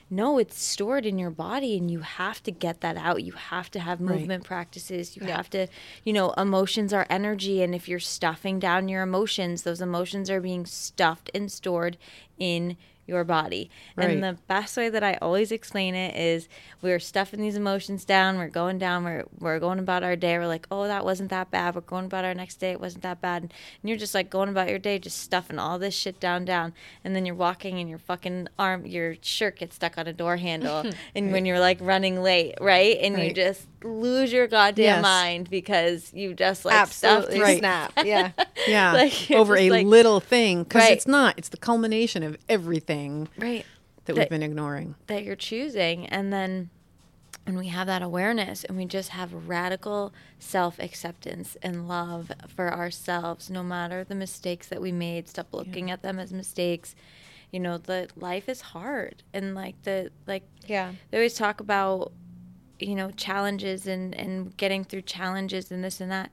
[0.09, 3.23] no, it's stored in your body and you have to get that out.
[3.23, 5.17] You have to have movement practices.
[5.17, 5.67] You have to,
[6.03, 7.61] you know, emotions are energy.
[7.61, 11.97] And if you're stuffing down your emotions, those emotions are being stuffed and stored
[12.37, 13.69] in your body.
[13.95, 14.09] Right.
[14.09, 16.47] And the best way that I always explain it is
[16.81, 20.37] we're stuffing these emotions down, we're going down, we're, we're going about our day.
[20.37, 21.75] We're like, oh, that wasn't that bad.
[21.75, 23.43] We're going about our next day, it wasn't that bad.
[23.43, 23.51] And
[23.83, 26.73] you're just like going about your day, just stuffing all this shit down, down.
[27.03, 30.37] And then you're walking and your fucking arm, your shirt gets stuck on a door
[30.37, 30.83] handle.
[31.15, 32.97] and when you're like running late, right?
[32.99, 35.01] And you just lose your goddamn Yes.
[35.03, 37.59] mind because you just like Absolutely Right.
[37.59, 37.93] snap.
[38.03, 38.31] Yeah.
[38.67, 40.93] yeah Like, over a like- little thing because Right.
[40.93, 43.65] it's not it's the culmination of everything Right.
[44.05, 46.69] that, That- we've been ignoring that you're choosing and then
[47.45, 53.49] when we have that awareness and we just have radical self-acceptance and love for ourselves
[53.49, 56.93] no matter the mistakes that we made stop looking at them as mistakes
[57.51, 60.93] you know the life is hard and like the like Yeah.
[61.09, 62.11] they always talk about
[62.79, 66.31] you know challenges and and getting through challenges and this and that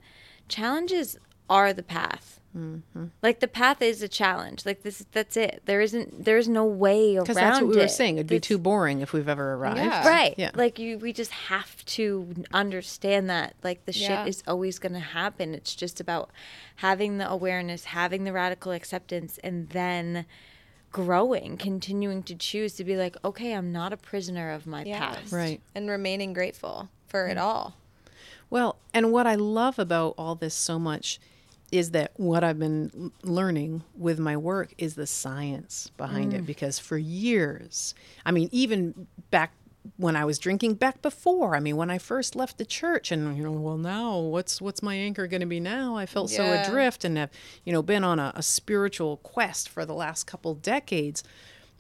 [0.49, 1.19] challenges
[1.51, 2.41] are the path.
[2.57, 3.07] Mm-hmm.
[3.21, 4.65] like the path is a challenge.
[4.65, 5.63] Like this that's it.
[5.67, 8.19] There isn't there's no way around because that's what we were saying.
[8.19, 9.79] It'd be It's- too boring if we've ever arrived.
[9.79, 10.07] Yeah.
[10.09, 10.35] right.
[10.39, 10.53] Yeah.
[10.55, 14.23] like you we just have to understand that like the Yeah.
[14.23, 15.53] shit is always going to happen.
[15.53, 16.31] It's just about
[16.77, 20.25] having the awareness having the radical acceptance and then
[20.95, 24.99] growing continuing to choose to be like okay i'm not a prisoner of my Yeah.
[25.01, 27.31] past right And remaining grateful for Mm.
[27.33, 27.75] it all.
[28.49, 31.19] Well, and what I love about all this so much
[31.73, 36.37] is that what I've been learning with my work is the science behind Mm.
[36.37, 39.53] it because for years, I mean even back
[39.97, 43.37] when I was drinking back before, I mean when I first left the church and
[43.37, 45.97] you know, well now what's what's my anchor going to be now?
[45.97, 47.31] I felt so adrift and have,
[47.65, 51.23] you know, been on a, a spiritual quest for the last couple decades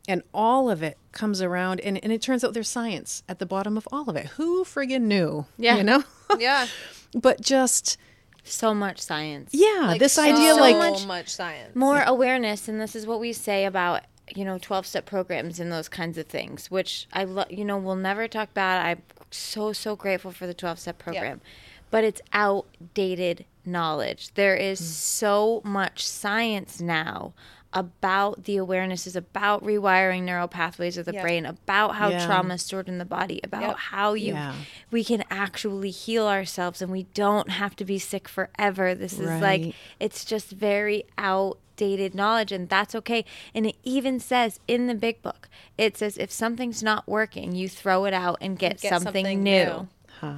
[0.06, 3.46] and all of it comes around and, and it turns out there's science at the
[3.46, 5.76] bottom of all of it who friggin knew Yeah.
[5.78, 6.04] you know
[6.38, 6.66] Yeah.
[7.14, 7.96] but just
[8.42, 11.74] so much science yeah Like, this so idea like so much, science.
[11.74, 14.02] more awareness and this is what we say about
[14.34, 17.76] you know 12 step programs and those kinds of things which i love you know
[17.76, 18.86] we'll never talk bad.
[18.86, 21.40] I'm so so grateful for the 12 step program
[21.90, 24.34] but it's outdated knowledge.
[24.34, 24.84] There is mm.
[24.84, 27.34] so much science now
[27.72, 31.22] about the awareness is about rewiring neural pathways of the Yeah.
[31.22, 32.24] brain about how Yeah.
[32.24, 34.54] trauma is stored in the body about how you Yeah.
[34.92, 38.94] we can actually heal ourselves and we don't have to be sick forever.
[38.94, 41.04] This is like it's just very
[41.74, 46.16] outdated knowledge and that's okay and it even says in the big book it says
[46.18, 49.88] if something's not working you throw it out and get, Get something, something new, new.
[50.20, 50.34] huh.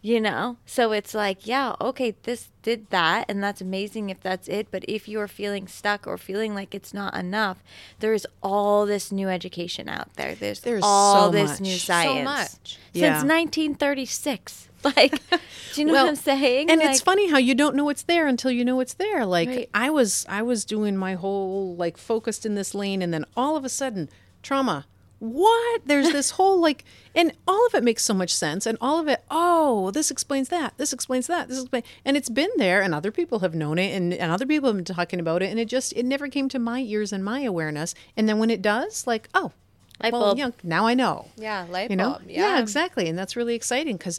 [0.00, 4.48] you know so it's like yeah okay this did that and that's amazing if that's
[4.48, 7.62] it but if you're feeling stuck or feeling like it's not enough
[8.00, 11.60] there's all this new education out there there's, There's all so this much.
[11.60, 12.78] new So science much.
[12.94, 13.18] Yeah.
[13.20, 17.38] since 1936 like do you know Well, what i'm saying and Like- it's funny how
[17.38, 19.70] you don't know it's there until you know it's there like Right.
[19.74, 23.56] i was i was doing my whole like focused in this lane and then all
[23.56, 24.08] of a sudden
[24.42, 24.86] trauma
[25.18, 28.98] what there's this whole like and all of it makes so much sense and all
[28.98, 32.82] of it oh this explains that this explains that this explains and it's been there
[32.82, 35.46] and other people have known it and, and other people have been talking about it
[35.50, 38.50] and it just it never came to my ears and my awareness and then when
[38.50, 39.52] it does like oh
[40.02, 40.38] Light well bulb.
[40.38, 42.22] yeah, now i know Yeah, light you know bulb.
[42.26, 42.56] yeah.
[42.56, 44.18] Yeah, exactly and that's really exciting because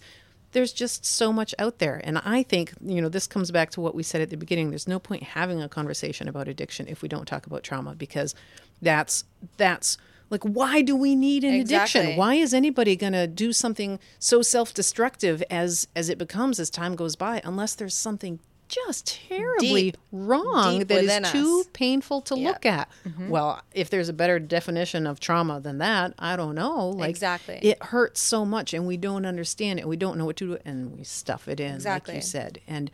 [0.54, 2.00] there's just so much out there.
[2.04, 4.70] And I think, you know, this comes back to what we said at the beginning.
[4.70, 8.34] There's no point having a conversation about addiction if we don't talk about trauma because
[8.82, 9.26] that's
[9.58, 9.98] that's
[10.30, 12.00] like why do we need an Exactly.
[12.02, 12.18] addiction?
[12.18, 16.96] Why is anybody going to do something so self-destructive as as it becomes as time
[16.96, 18.40] goes by unless there's something
[18.86, 19.98] just terribly Deep.
[20.12, 21.70] wrong Deep that is too us.
[21.74, 22.48] painful to Yeah.
[22.50, 22.90] look at.
[23.30, 26.90] Well, if there's a better definition of trauma than that, I don't know.
[26.90, 27.60] Like Exactly.
[27.62, 29.88] it hurts so much and we don't understand it.
[29.88, 32.16] We don't know what to do and we stuff it in Exactly.
[32.16, 32.60] like you said.
[32.68, 32.90] And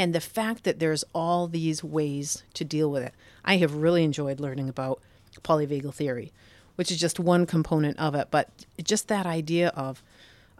[0.00, 3.12] and the fact that there's all these ways to deal with it.
[3.44, 5.00] I have really enjoyed learning about
[5.42, 6.32] polyvagal theory,
[6.76, 8.48] which is just one component of it, but
[8.82, 10.02] just that idea of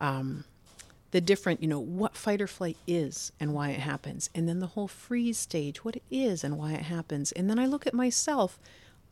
[0.01, 0.45] um,
[1.11, 4.61] the different, you know, what fight or flight is and why it happens, and then
[4.61, 7.33] the whole freeze stage, what it is and why it happens.
[7.33, 8.59] And then I look at myself,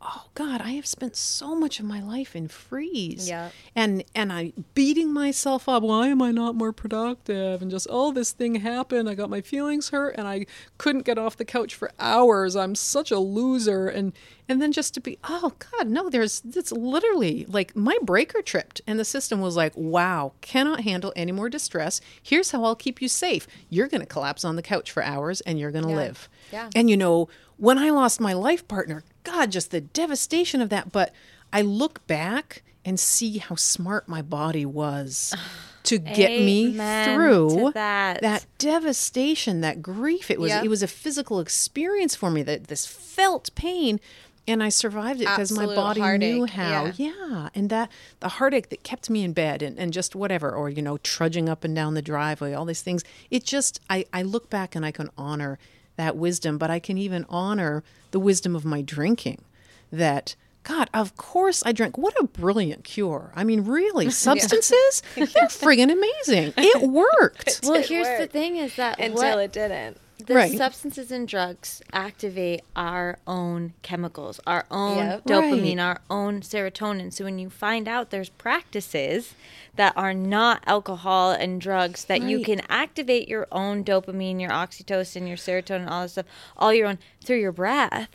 [0.00, 3.28] oh God, I have spent so much of my life in freeze.
[3.28, 3.50] Yeah.
[3.74, 5.82] And and I beating myself up.
[5.82, 7.62] Why am I not more productive?
[7.62, 9.08] And just oh, this thing happened.
[9.08, 10.46] I got my feelings hurt, and I
[10.78, 12.56] couldn't get off the couch for hours.
[12.56, 13.88] I'm such a loser.
[13.88, 14.12] And
[14.48, 18.80] and then just to be oh God, no, there's it's literally like my breaker tripped,
[18.86, 22.00] and the system was like, wow, cannot handle any more distress.
[22.22, 23.46] Here's how I'll keep you safe.
[23.70, 26.28] You're going to collapse on the couch for hours, and you're going to live.
[26.52, 26.70] Yeah.
[26.74, 30.92] And you know, when I lost my life partner, God, just the devastation of that.
[30.92, 31.12] But
[31.52, 35.34] I look back and see how smart my body was
[35.84, 36.72] to get me
[37.04, 38.46] through to that.
[38.58, 40.30] devastation, that grief.
[40.30, 40.64] It was Yep.
[40.64, 42.42] it was a physical experience for me.
[42.42, 44.00] That this felt pain.
[44.48, 46.92] And I survived it because my body knew how.
[46.96, 47.10] yeah.
[47.18, 47.48] Yeah.
[47.52, 50.82] And that the heartache that kept me in bed and, and just whatever, or, you
[50.82, 53.02] know, trudging up and down the driveway, all these things.
[53.28, 55.58] It just, I, I look back and I can honor
[55.96, 59.42] that wisdom, but I can even honor the wisdom of my drinking
[59.90, 60.36] that.
[60.62, 61.96] God, of course I drank.
[61.96, 63.30] What a brilliant cure.
[63.36, 66.54] I mean, really, substances, they're friggin' amazing.
[66.56, 67.60] It worked.
[67.62, 69.96] Well, It here's the thing: is that Until what, it didn't.
[70.18, 70.56] The Right.
[70.56, 75.24] substances and drugs activate our own chemicals, our own Yep.
[75.26, 75.82] dopamine, Right.
[75.84, 77.12] our own serotonin.
[77.12, 79.34] So when you find out there's practices
[79.76, 85.28] that are not alcohol and drugs that you can activate your own dopamine, your oxytocin,
[85.28, 86.26] your serotonin, all this stuff,
[86.56, 88.08] all your own through your breath.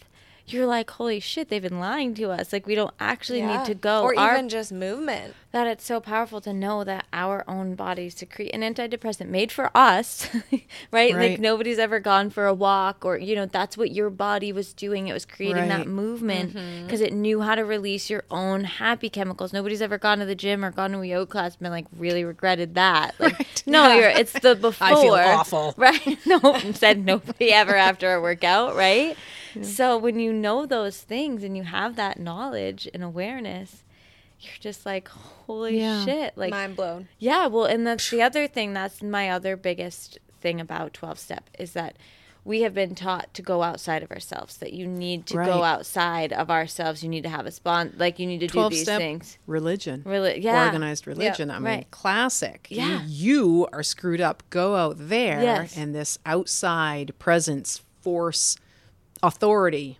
[0.48, 2.52] You're like, holy shit, they've been lying to us.
[2.52, 3.58] Like we don't actually Yeah.
[3.58, 4.02] need to go.
[4.04, 5.36] Or Our even just movement.
[5.52, 9.70] That it's so powerful to know that our own bodies secrete an antidepressant made for
[9.76, 10.30] us,
[10.92, 11.14] right?
[11.14, 14.72] Like nobody's ever gone for a walk or, you know, that's what your body was
[14.74, 15.08] doing.
[15.08, 15.88] It was creating that Right.
[15.88, 16.86] movement Mm-hmm.
[16.86, 19.52] because it knew how to release your own happy chemicals.
[19.52, 21.88] Nobody's ever gone to the gym or gone to a yoga class and been like,
[21.98, 23.16] really regretted that.
[23.20, 24.88] Like, no, you're, it's the before.
[24.88, 25.74] I feel awful.
[25.78, 26.18] Right?
[26.26, 26.40] No,
[26.74, 29.18] said nobody ever after a workout, right?
[29.62, 33.84] So when you know those things and you have that knowledge and awareness,
[34.42, 36.04] you're just like, holy Yeah.
[36.06, 36.38] shit.
[36.38, 37.08] Like, Mind blown.
[37.20, 38.74] yeah, well, and that's the other thing.
[38.74, 41.96] That's my other biggest thing about 12 step is that
[42.44, 46.34] we have been taught to go outside of ourselves, that you need to go outside
[46.34, 47.04] of ourselves.
[47.04, 49.38] You need to have a spawn, like, you need to do these step things.
[49.46, 50.02] religion.
[50.06, 50.66] Really, yeah.
[50.66, 51.52] Organized religion.
[51.52, 51.92] I mean, right.
[51.92, 52.66] classic.
[52.72, 53.02] You- Yeah.
[53.06, 54.42] You, are screwed up.
[54.50, 55.78] Go out there, Yes.
[55.78, 58.58] and this outside presence, force,
[59.22, 60.00] authority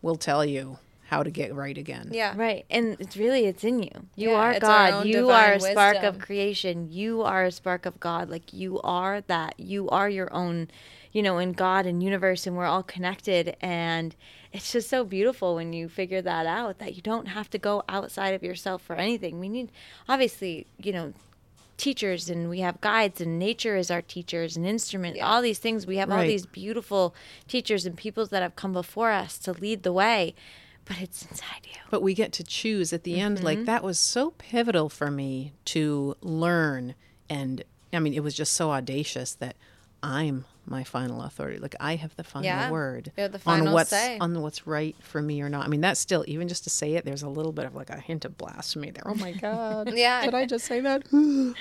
[0.00, 2.10] will tell you how to get right again.
[2.12, 2.34] Yeah.
[2.36, 2.66] Right.
[2.68, 3.90] And it's really it's in you.
[4.14, 5.06] You Yeah, are God.
[5.06, 6.92] You are a divine spark of creation.
[6.92, 8.28] You are a spark of God.
[8.28, 9.58] Like you are that.
[9.58, 10.68] You are your own,
[11.10, 14.14] you know, in God and universe and we're all connected and
[14.52, 17.84] it's just so beautiful when you figure that out that you don't have to go
[17.88, 19.40] outside of yourself for anything.
[19.40, 19.72] We need
[20.10, 21.14] obviously, you know,
[21.78, 25.86] teachers and we have guides and nature is our teachers and instrument all these things
[25.86, 27.14] we have all these beautiful
[27.46, 30.34] teachers and peoples that have come before us to lead the way
[30.88, 33.36] but it's inside you But we get to choose at the end.
[33.38, 33.46] Mm-hmm.
[33.46, 36.94] Like, that was so pivotal for me to learn.
[37.30, 39.56] And I mean, it was just so audacious that
[40.02, 41.58] I'm my final authority.
[41.58, 42.70] Like, I have the final Yeah.
[42.70, 44.18] word You have the on what's say.
[44.18, 45.64] on what's right for me or not.
[45.64, 47.04] I mean, that's still even just to say it.
[47.04, 49.02] There's a little bit of like a hint of blasphemy there.
[49.06, 49.92] Oh my god!
[49.96, 50.24] Yeah.
[50.24, 51.04] did I just say that?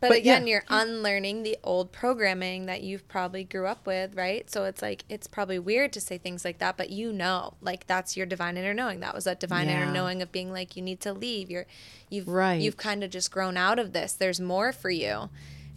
[0.00, 0.52] But, But again, yeah.
[0.52, 4.48] you're unlearning the old programming that you've probably grew up with, right?
[4.50, 7.86] So it's like it's probably weird to say things like that, but you know, like
[7.86, 9.00] that's your divine inner knowing.
[9.00, 9.82] That was that divine Yeah.
[9.82, 11.50] inner knowing of being like you need to leave.
[11.50, 11.66] You're
[12.08, 12.60] you've Right.
[12.60, 14.12] you've kind of just grown out of this.
[14.12, 15.30] There's more for you.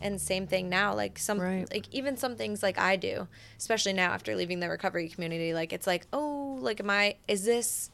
[0.04, 1.72] And same thing now, like some Right.
[1.72, 5.72] like even some things like I do, especially now after leaving the recovery community, like
[5.74, 7.90] it's like, oh, like am I is this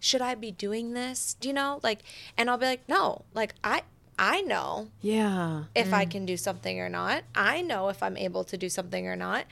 [0.00, 1.34] should I be doing this?
[1.40, 1.78] Do you know?
[1.82, 2.00] Like
[2.36, 3.82] and I'll be like, no, like I
[4.18, 5.64] I know Yeah.
[5.74, 6.10] if I mm.
[6.10, 7.24] can do something or not.
[7.34, 9.46] I know if I'm able to do something or not.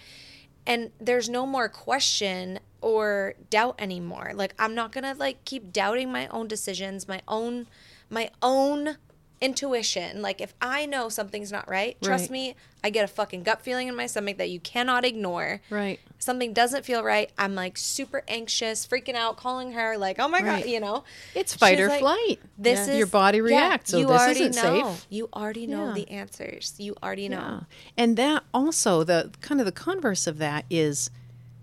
[0.66, 4.32] And there's no more question or doubt anymore.
[4.34, 7.66] Like I'm not going to like keep doubting my own decisions, my own
[8.08, 8.96] my own
[9.40, 10.20] intuition.
[10.22, 13.88] Like if I know something's not right, trust me, I get a fucking gut feeling
[13.88, 15.60] in my stomach that you cannot ignore.
[15.70, 15.98] Right.
[16.18, 17.30] Something doesn't feel right.
[17.38, 20.62] I'm like super anxious, freaking out, calling her like, "Oh my Right.
[20.64, 21.04] god," you know.
[21.34, 22.40] It's fight She's or like, flight.
[22.58, 22.92] This Yeah.
[22.92, 24.92] is Your body yeah, reacts, so you this already isn't know.
[24.94, 25.06] safe.
[25.08, 25.94] You already know Yeah.
[25.94, 26.74] the answers.
[26.78, 27.38] You already know.
[27.38, 27.60] Yeah.
[27.96, 31.10] And that also the kind of the converse of that is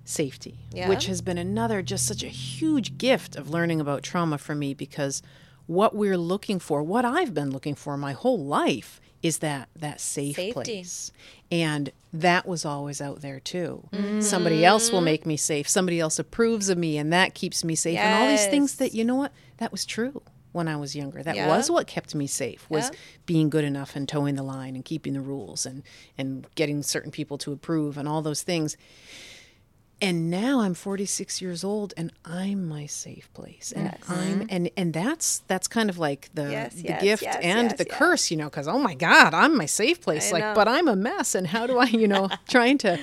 [0.06, 0.88] safety, Yeah.
[0.90, 4.74] which has been another just such a huge gift of learning about trauma for me
[4.74, 5.22] because
[5.68, 10.00] what we're looking for, what I've been looking for my whole life is that that
[10.00, 10.54] safe Safety.
[10.54, 11.12] place.
[11.52, 13.88] And that was always out there too.
[14.20, 15.06] Somebody else will mm-hmm.
[15.06, 15.68] make me safe.
[15.68, 17.98] Somebody else approves of me and that keeps me safe.
[17.98, 19.32] And all these things that you know what?
[19.58, 21.22] That was true when I was younger.
[21.22, 21.48] That Yeah.
[21.48, 22.98] was what kept me safe was Yeah.
[23.26, 25.84] being good enough and toeing the line and keeping the rules and
[26.18, 28.78] and getting certain people to approve and all those things.
[30.00, 33.74] And now I'm 46 years old and I'm my safe place.
[33.76, 34.46] And I'm mm-hmm.
[34.50, 37.78] and and that's that's kind of like the Yes, the yes, gift yes, and yes,
[37.80, 37.98] the yes.
[37.98, 40.54] curse, you know, cuz oh my god, I'm my safe place I like know.
[40.54, 43.00] but I'm a mess and how do I, you know, trying to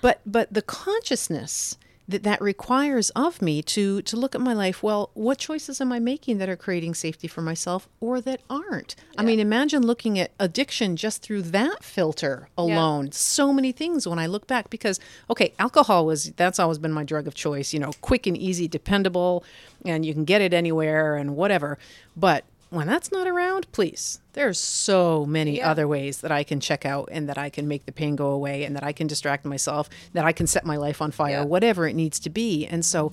[0.00, 1.76] but but the consciousness
[2.08, 5.92] that that requires of me to to look at my life well what choices am
[5.92, 8.96] i making that are creating safety for myself or that aren't?
[9.16, 13.12] I mean imagine looking at addiction just through that filter alone.
[13.12, 17.04] So many things when i look back because okay alcohol was that's always been my
[17.04, 19.44] drug of choice you know quick and easy dependable
[19.84, 21.78] and you can get it anywhere and whatever.
[22.16, 25.70] But when that's not around, please, there's so many Yeah.
[25.70, 28.28] other ways that I can check out and that I can make the pain go
[28.30, 31.30] away and that I can distract myself, that I can set my life on fire,
[31.38, 31.44] Yeah.
[31.44, 32.66] whatever it needs to be.
[32.66, 33.12] And so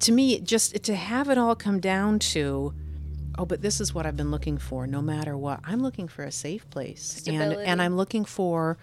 [0.00, 2.74] to me, just to have it all come down to,
[3.38, 5.60] oh, but this is what I've been looking for no matter what.
[5.64, 7.22] I'm looking for a safe place.
[7.28, 8.76] And and I'm looking for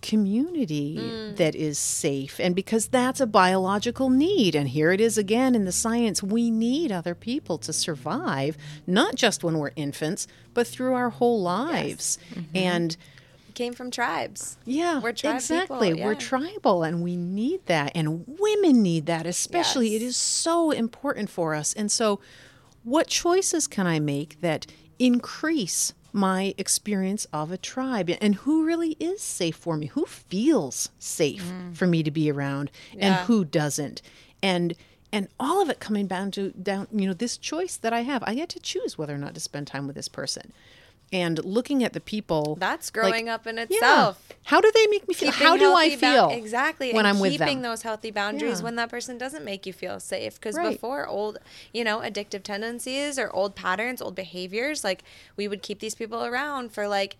[0.00, 1.36] community Mm.
[1.36, 5.64] that is safe and because that's a biological need and here it is again in
[5.64, 8.56] the science we need other people to survive
[8.86, 12.18] not just when we're infants but through our whole lives
[12.54, 12.96] and
[13.54, 14.56] Came from tribes.
[14.64, 15.88] yeah, We're tribe exactly.
[15.90, 17.90] people, We're tribal and we need that.
[17.92, 19.96] And women need that, especially.
[19.96, 20.10] It Yes.
[20.10, 21.72] is so important for us.
[21.72, 22.20] And so,
[22.84, 24.66] what choices can I make that
[25.00, 28.10] increase my experience of a tribe?
[28.20, 29.86] And who really is safe for me?
[29.86, 33.24] Who feels safe for me to be around and Mm.
[33.24, 34.02] Who doesn't?
[34.42, 34.74] And
[35.10, 38.22] and all of it coming down to down, you know, this choice that I have.
[38.26, 40.52] I get to choose whether or not to spend time with this person.
[41.12, 43.62] And looking at the people That's like, growing up in yeah.
[43.62, 44.28] itself.
[44.44, 45.32] How do they make me feel?
[45.32, 46.28] Keeping How do I feel?
[46.30, 47.70] exactly when and I'm with keeping them?
[47.70, 48.64] those healthy boundaries Yeah.
[48.64, 50.72] when that person doesn't make you feel safe because Right.
[50.72, 51.38] before old
[51.72, 55.02] you know addictive tendencies or old patterns old behaviors like
[55.36, 57.16] we would keep these people around for like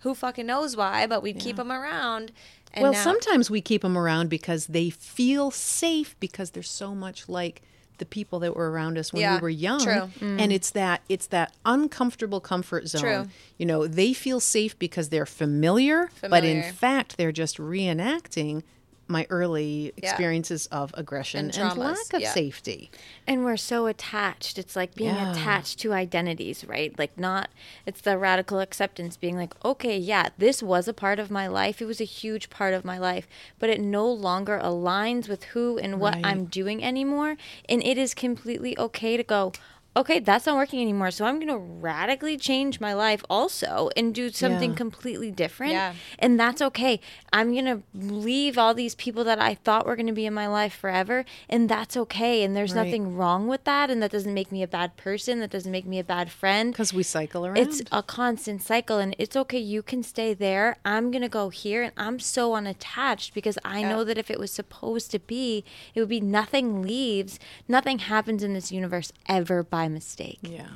[0.00, 2.32] who fucking knows why but we'd keep them around
[2.74, 6.94] and well, now, sometimes we keep them around because they feel safe because they're so
[6.94, 7.62] much like
[8.02, 9.80] the people that were around us when Yeah, we were young.
[9.80, 10.10] true.
[10.20, 13.00] And it's that it's that uncomfortable comfort zone.
[13.02, 13.24] True.
[13.58, 18.64] You know, they feel safe because they're familiar, but in fact they're just reenacting
[19.12, 20.10] my early Yeah.
[20.10, 22.32] experiences of aggression And and, lack of yeah.
[22.32, 22.90] safety.
[23.26, 24.58] And we're so attached.
[24.58, 25.30] It's like being Yeah.
[25.30, 26.98] attached to identities, right?
[26.98, 27.50] Like, not,
[27.86, 31.80] it's the radical acceptance being like, okay, yeah, this was a part of my life.
[31.80, 35.78] It was a huge part of my life, but it no longer aligns with who
[35.78, 36.26] and what Right.
[36.26, 37.36] I'm doing anymore.
[37.68, 39.52] And it is completely okay to go,
[39.94, 41.10] okay, that's not working anymore.
[41.10, 44.76] So I'm going to radically change my life also and do something Yeah.
[44.76, 45.72] completely different.
[45.72, 45.92] Yeah.
[46.18, 46.98] And that's okay.
[47.32, 50.32] I'm going to leave all these people that I thought were going to be in
[50.32, 51.24] my life forever.
[51.48, 52.42] And that's okay.
[52.42, 52.84] And there's Right.
[52.86, 53.90] nothing wrong with that.
[53.90, 55.40] And that doesn't make me a bad person.
[55.40, 56.72] That doesn't make me a bad friend.
[56.72, 57.58] Because we cycle around.
[57.58, 58.98] It's a constant cycle.
[58.98, 59.58] And it's okay.
[59.58, 60.76] You can stay there.
[60.86, 61.82] I'm going to go here.
[61.82, 66.00] And I'm so unattached because I know that if it was supposed to be, it
[66.00, 67.38] would be nothing leaves.
[67.68, 70.66] Nothing happens in this universe ever by mistake yeah.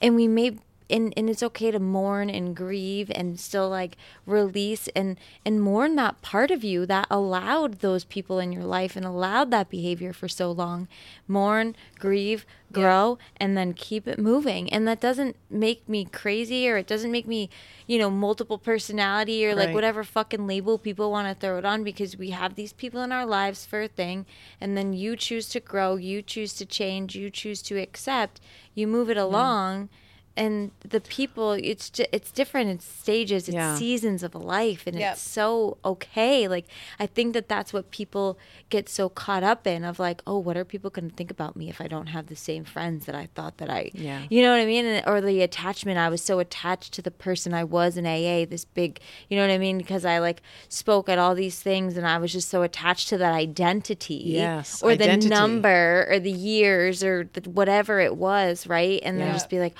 [0.00, 0.56] and we may
[0.88, 5.96] and, and it's okay to mourn and grieve and still like release and and mourn
[5.96, 10.12] that part of you that allowed those people in your life and allowed that behavior
[10.12, 10.88] for so long.
[11.26, 14.70] Mourn grieve grow and then keep it moving.
[14.72, 17.48] And that doesn't make me crazy or it doesn't make me
[17.86, 21.84] you know multiple personality or like whatever fucking label people want to throw it on
[21.84, 24.26] because we have these people in our lives for a thing.
[24.60, 28.40] And then you choose to grow you choose to change you choose to accept
[28.74, 29.88] you move it along
[30.36, 33.74] and the people it's ju- it's different it's stages it's Yeah.
[33.76, 35.12] seasons of life and Yep.
[35.14, 36.66] it's so okay like
[37.00, 40.56] i think that that's what people get so caught up in of like oh what
[40.56, 43.14] are people going to think about me if i don't have the same friends that
[43.14, 44.22] i thought that i Yeah.
[44.28, 47.10] you know what i mean And- or the attachment i was so attached to the
[47.10, 50.42] person i was in aa this big you know what i mean because i like
[50.68, 54.82] spoke at all these things and i was just so attached to that identity Yes,
[54.82, 55.28] or identity.
[55.28, 59.32] the number or the years or the, whatever it was right and then Yeah.
[59.32, 59.74] just be like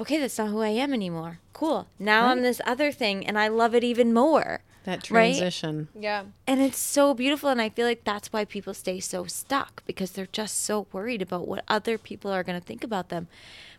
[0.00, 1.40] okay, that's not who I am anymore.
[1.52, 1.86] Cool.
[1.98, 4.60] Now I'm this other thing and I love it even more.
[4.84, 5.34] That Right?
[5.34, 5.88] transition.
[5.98, 6.24] Yeah.
[6.46, 7.48] And it's so beautiful.
[7.48, 11.22] And I feel like that's why people stay so stuck because they're just so worried
[11.22, 13.26] about what other people are going to think about them.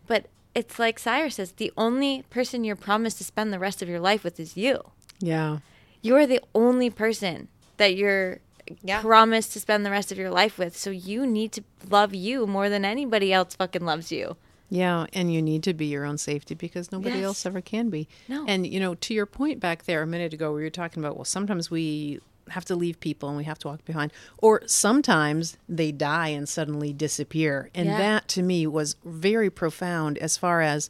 [0.06, 3.88] But it's like Cyrus says the only person you're promised to spend the rest of
[3.88, 4.82] your life with is you.
[5.20, 5.60] Yeah.
[6.02, 7.48] You're the only person
[7.78, 8.40] that you're
[8.84, 9.00] Yeah.
[9.02, 10.76] promised to spend the rest of your life with.
[10.76, 14.36] So you need to love you more than anybody else fucking loves you.
[14.70, 17.26] Yeah, and you need to be your own safety because nobody Yes.
[17.26, 18.08] else ever can be.
[18.28, 18.46] No.
[18.48, 21.16] And you know, to your point back there a minute ago where you're talking about
[21.16, 25.58] well, sometimes we have to leave people and we have to walk behind or sometimes
[25.68, 27.70] they die and suddenly disappear.
[27.76, 27.98] And Yeah.
[27.98, 30.90] that to me was very profound as far as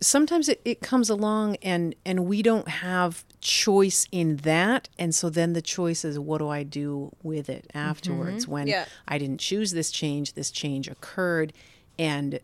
[0.00, 5.30] sometimes it, it comes along and and we don't have choice in that and so
[5.30, 8.52] then the choice is what do i do with it afterwards mm-hmm.
[8.52, 8.84] when Yeah.
[9.06, 11.52] i didn't choose this change this change occurred
[11.98, 12.40] and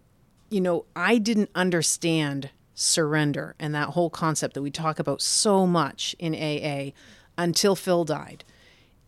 [0.50, 5.66] you know i didn't understand surrender and that whole concept that we talk about so
[5.66, 6.90] much in aa
[7.36, 8.44] until phil died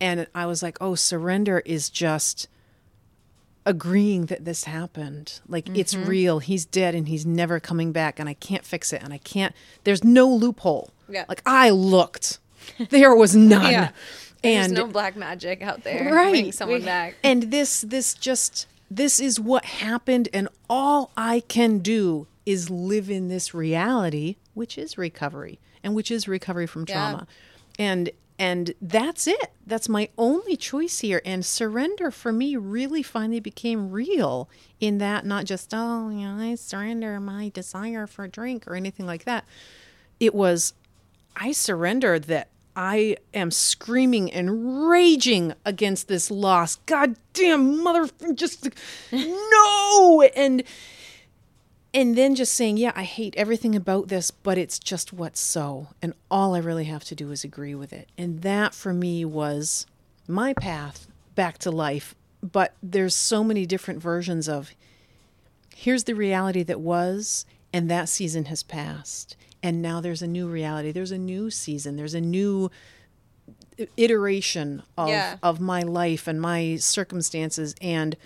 [0.01, 2.49] and i was like oh surrender is just
[3.67, 5.41] agreeing that this happened.
[5.47, 6.09] Like it's Mm-hmm.
[6.09, 6.39] real.
[6.39, 9.55] He's dead and he's never coming back and I can't fix it and I can't
[9.85, 10.91] there's no loophole.
[11.11, 11.27] Yeah.
[11.29, 12.39] Like I looked.
[12.89, 13.71] There was none.
[13.71, 13.91] Yeah.
[14.43, 16.13] And There's no black magic out there.
[16.13, 16.31] Right.
[16.31, 17.17] Bring someone back.
[17.23, 23.09] and this this just this is what happened and all I can do is live
[23.11, 26.95] in this reality which is recovery and which is recovery from Yeah.
[26.95, 27.27] trauma.
[27.79, 29.53] And and that's it.
[29.67, 34.49] That's my only choice here and surrender for me really finally became real
[34.81, 38.75] in that not just oh, you know, I surrender my desire for a drink or
[38.75, 39.45] anything like that.
[40.19, 40.73] It was
[41.37, 42.49] I surrender that
[42.83, 46.77] I am screaming and raging against this loss.
[46.87, 48.71] God damn mother just
[49.13, 50.63] no and
[51.93, 55.89] and then just saying, yeah, I hate everything about this, but it's just what's so.
[56.01, 58.09] And all I really have to do is agree with it.
[58.17, 59.85] And that for me was
[60.27, 62.15] my path back to life.
[62.43, 64.71] But there's so many different versions of
[65.77, 69.37] here's the reality that was, and that season has passed.
[69.63, 70.91] And now there's a new reality.
[70.93, 71.97] There's a new season.
[71.97, 72.71] There's a new
[73.97, 75.37] iteration of, Yeah.
[75.43, 77.75] of my life and my circumstances.
[77.81, 78.17] And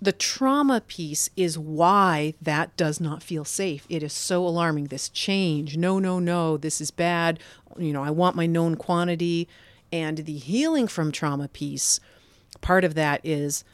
[0.00, 3.84] the trauma piece is why that does not feel safe.
[3.90, 4.86] It is so alarming.
[4.86, 5.76] This change.
[5.76, 6.56] No, no, no.
[6.56, 7.38] This is bad.
[7.78, 9.48] You know, I want my known quantity.
[9.92, 12.00] And the healing from trauma piece,
[12.60, 13.64] part of that is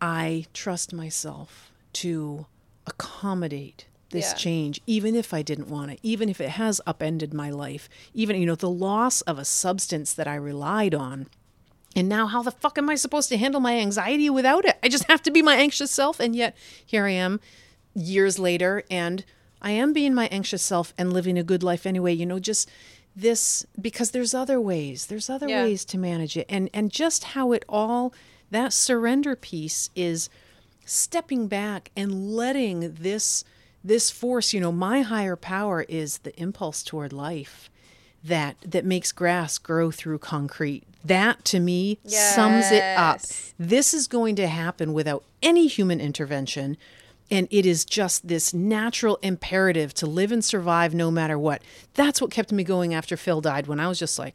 [0.00, 2.46] I trust myself to
[2.86, 4.34] accommodate this Yeah.
[4.36, 8.36] change, even if I didn't want it, even if it has upended my life, even,
[8.40, 11.28] you know, the loss of a substance that I relied on.
[11.96, 14.78] And now, how the fuck am I supposed to handle my anxiety without it?
[14.82, 16.20] I just have to be my anxious self.
[16.20, 17.40] And yet, here I am
[17.94, 19.24] years later, and
[19.60, 22.12] I am being my anxious self and living a good life anyway.
[22.12, 22.68] You know, just
[23.16, 25.64] this because there's other ways, there's other Yeah.
[25.64, 26.46] ways to manage it.
[26.48, 28.14] And, and just how it all,
[28.52, 30.28] that surrender piece is
[30.84, 33.44] stepping back and letting this
[33.82, 37.70] this force you know my higher power is the impulse toward life
[38.22, 43.20] that that makes grass grow through concrete that to me sums it up
[43.58, 46.76] this is going to happen without any human intervention
[47.30, 51.62] and it is just this natural imperative to live and survive no matter what
[51.94, 54.34] that's what kept me going after phil died when i was just like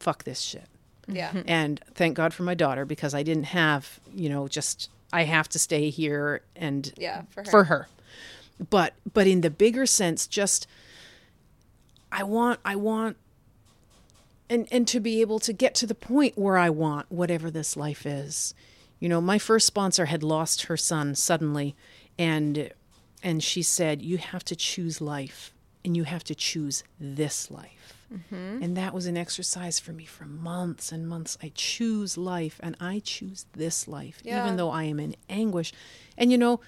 [0.00, 0.66] fuck this shit
[1.06, 1.28] Yeah.
[1.30, 1.48] Mm-hmm.
[1.48, 5.48] and thank God for my daughter because I didn't have, you know, just I have
[5.50, 7.50] to stay here and Yeah, for her.
[7.50, 7.88] for her.
[8.70, 10.66] But but in the bigger sense, just
[12.10, 13.16] I want I want
[14.48, 17.76] and and to be able to get to the point where I want whatever this
[17.76, 18.54] life is.
[19.00, 21.74] You know, my first sponsor had lost her son suddenly
[22.18, 22.70] and
[23.22, 25.52] and she said you have to choose life
[25.84, 27.94] and you have to choose this life.
[28.12, 28.62] Mm-hmm.
[28.62, 31.38] And that was an exercise for me for months and months.
[31.42, 34.44] I choose life and I choose this life, Yeah.
[34.44, 35.72] even though I am in anguish.
[36.18, 36.60] And you know,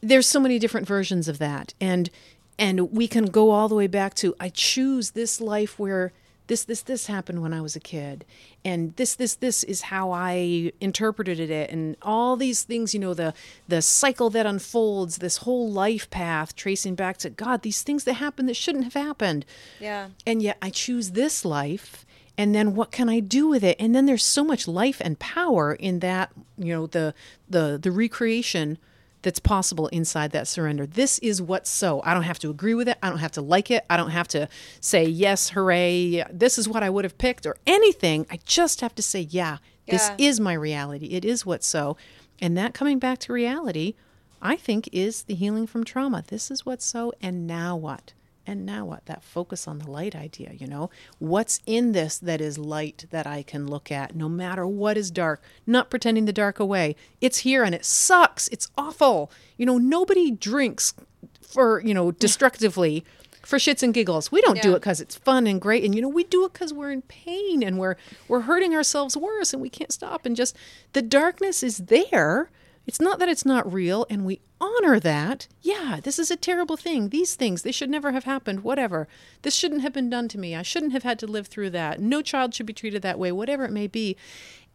[0.00, 1.74] there's so many different versions of that.
[1.80, 2.10] And
[2.58, 6.12] and we can go all the way back to I choose this life where
[6.46, 8.24] this this this happened when I was a kid
[8.64, 13.14] and this this this is how I interpreted it and all these things you know
[13.14, 13.34] the
[13.66, 18.14] the cycle that unfolds this whole life path tracing back to god these things that
[18.14, 19.44] happened that shouldn't have happened
[19.80, 20.10] Yeah.
[20.24, 22.06] and yet I choose this life
[22.38, 25.18] and then what can I do with it and then there's so much life and
[25.18, 27.12] power in that you know the
[27.50, 28.78] the the recreation
[29.26, 30.86] that's possible inside that surrender.
[30.86, 32.00] This is what's so.
[32.04, 32.96] I don't have to agree with it.
[33.02, 33.84] I don't have to like it.
[33.90, 34.48] I don't have to
[34.80, 38.24] say yes hooray this is what I would have picked or anything.
[38.30, 39.58] I just have to say yeah
[39.88, 40.28] this Yeah.
[40.28, 41.06] is my reality.
[41.06, 41.96] It is what's so.
[42.40, 43.94] And that coming back to reality
[44.40, 46.22] I think is the healing from trauma.
[46.28, 48.12] This is what's so, and now what?
[48.46, 49.06] And now what?
[49.06, 50.88] That focus on the light idea, you know?
[51.18, 55.10] What's in this that is light that I can look at no matter what is
[55.10, 55.42] dark?
[55.66, 56.94] Not pretending the dark away.
[57.20, 58.46] It's here and it sucks.
[58.48, 59.32] It's awful.
[59.56, 60.94] You know, nobody drinks
[61.40, 63.04] for, you know, destructively
[63.42, 64.30] for shits and giggles.
[64.30, 64.76] We don't do Yeah.
[64.76, 65.84] it because it's fun and great.
[65.84, 67.96] And, you know, we do it because we're in pain and we're,
[68.28, 70.24] we're hurting ourselves worse and we can't stop.
[70.24, 70.56] And just
[70.92, 72.50] the darkness is there.
[72.86, 75.46] It's not that it's not real, and we honor that.
[75.62, 77.08] Yeah, this is a terrible thing.
[77.10, 79.06] These things, they should never have happened, whatever.
[79.42, 80.54] This shouldn't have been done to me.
[80.54, 82.00] I shouldn't have had to live through that.
[82.00, 84.16] No child should be treated that way, whatever it may be.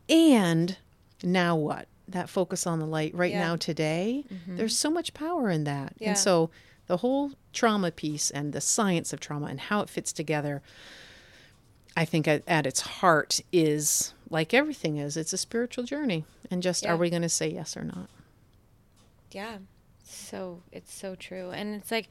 [0.10, 0.78] And
[1.24, 1.88] now what?
[2.08, 3.40] That focus on the light right Yeah.
[3.40, 4.58] now, today, mm-hmm.
[4.58, 5.94] there's so much power in that.
[5.98, 6.10] Yeah.
[6.10, 6.50] And so
[6.88, 10.62] the whole trauma piece and the science of trauma and how it fits together,
[11.96, 16.26] I think at, at its heart is like everything is, it's a spiritual journey.
[16.50, 16.94] And just Yeah.
[16.94, 18.10] are we going to say yes or not?
[19.34, 19.58] Yeah.
[20.04, 22.10] so it's so true and it's like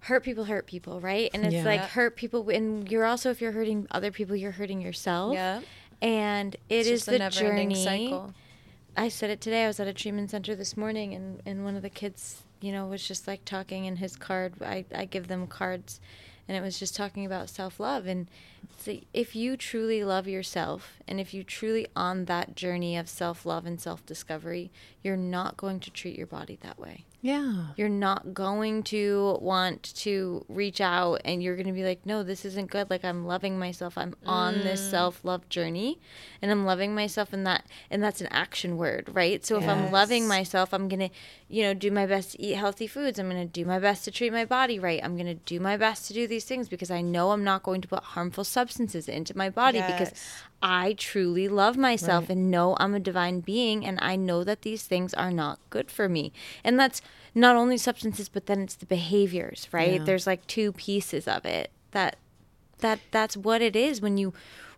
[0.00, 1.64] hurt people hurt people right and it's Yeah.
[1.64, 5.60] like hurt people and you're also if you're hurting other people you're hurting yourself Yeah.
[6.00, 8.34] and it It's is the journey cycle.
[8.94, 9.64] I said it today.
[9.64, 12.72] I was at a treatment center this morning, and, and one of the kids, you
[12.72, 14.52] know, was just like talking in his card.
[14.60, 15.98] I, I give them cards,
[16.46, 18.06] and it was just talking about self love.
[18.06, 18.28] And
[18.86, 23.46] like, if you truly love yourself, and if you truly on that journey of self
[23.46, 24.70] love and self discovery,
[25.02, 27.04] you're not going to treat your body that way.
[27.22, 27.68] Yeah.
[27.76, 32.24] You're not going to want to reach out and you're going to be like, no,
[32.24, 32.90] this isn't good.
[32.90, 33.96] Like I'm loving myself.
[33.96, 34.90] I'm on this mm.
[34.90, 36.00] self love journey
[36.42, 39.46] and I'm loving myself and that, and that's an action word, right?
[39.46, 41.14] So if I'm loving myself, I'm going to,
[41.48, 43.20] you know, do my best to eat healthy foods.
[43.20, 45.00] I'm going to do my best to treat my body right.
[45.02, 47.62] I'm going to do my best to do these things because I know I'm not
[47.62, 50.12] going to put harmful substances into my body because
[50.62, 54.84] I truly love myself and know I'm a divine being and I know that these
[54.84, 56.32] things are not good for me.
[56.62, 57.00] And that's
[57.34, 59.98] not only substances but then it's the behaviors, right?
[60.00, 60.04] Yeah.
[60.04, 61.70] There's like two pieces of it.
[61.92, 62.16] That
[62.78, 64.32] that that's what it is when you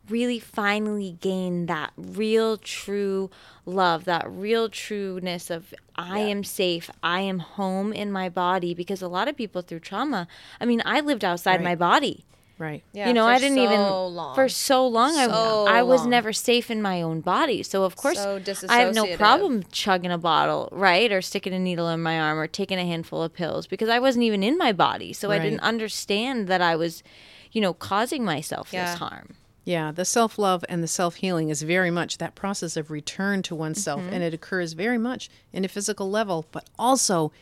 [0.09, 3.31] really finally gain that real true
[3.65, 9.01] love, that real trueness of I am safe, I am home in my body because
[9.01, 10.29] a lot of people through trauma,
[10.61, 11.65] I mean, I lived outside Right.
[11.65, 12.25] my body
[12.57, 12.85] Right.
[12.93, 14.35] Yeah, you know, for I didn't even long.
[14.37, 15.13] for so long.
[15.15, 16.11] So I I was long.
[16.11, 20.13] never safe in my own body, so of course So I have no problem chugging
[20.13, 23.33] a bottle, right, or sticking a needle in my arm, or taking a handful of
[23.33, 27.03] pills because I wasn't even in my body, so I didn't understand that I was,
[27.51, 28.85] you know, causing myself Yeah.
[28.91, 29.35] this harm.
[29.65, 33.43] Yeah, the self love and the self healing is very much that process of return
[33.43, 34.13] to oneself, Mm-hmm.
[34.15, 37.33] and it occurs very much in a physical level, but also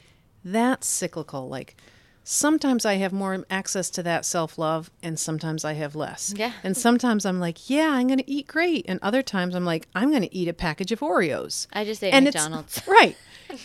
[0.44, 1.48] that's cyclical.
[1.48, 1.76] Like
[2.24, 6.34] sometimes I have more access to that self love, and sometimes I have less.
[6.36, 6.52] Yeah.
[6.62, 9.88] And sometimes I'm like, yeah, I'm going to eat great, and other times I'm like,
[9.94, 11.66] I'm going to eat a package of Oreos.
[11.72, 12.80] I just ate and it's- McDonald's.
[12.86, 13.16] right.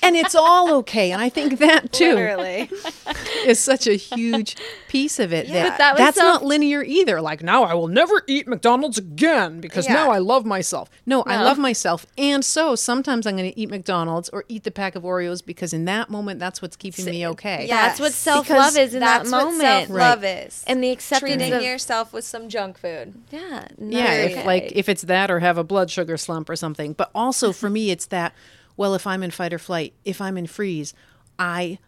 [0.04, 1.12] And it's all okay.
[1.12, 2.70] And I think that too Literally.
[3.46, 4.56] is such a huge
[4.88, 5.48] piece of it.
[5.50, 7.22] that, that that's self- not linear either.
[7.22, 9.94] Like now I will never eat McDonald's again because Yeah.
[9.94, 10.90] now I love myself.
[11.06, 12.06] No, I love myself.
[12.18, 15.74] And so sometimes I'm going to eat McDonald's or eat the pack of Oreos because
[15.74, 17.66] in that moment that's what's keeping me okay.
[17.68, 17.88] Yeah.
[17.88, 20.64] That's what self love is in That's that what moment, self-love is.
[20.68, 23.14] and the acceptance treating of yourself with some junk food.
[23.32, 24.46] yeah, Yeah, not if okay.
[24.46, 26.94] like if it's that or have a blood sugar slump or something.
[26.94, 28.34] But also for me it's that
[28.78, 30.94] well if I'm in fight or flight, if I'm in freeze,
[31.38, 31.80] I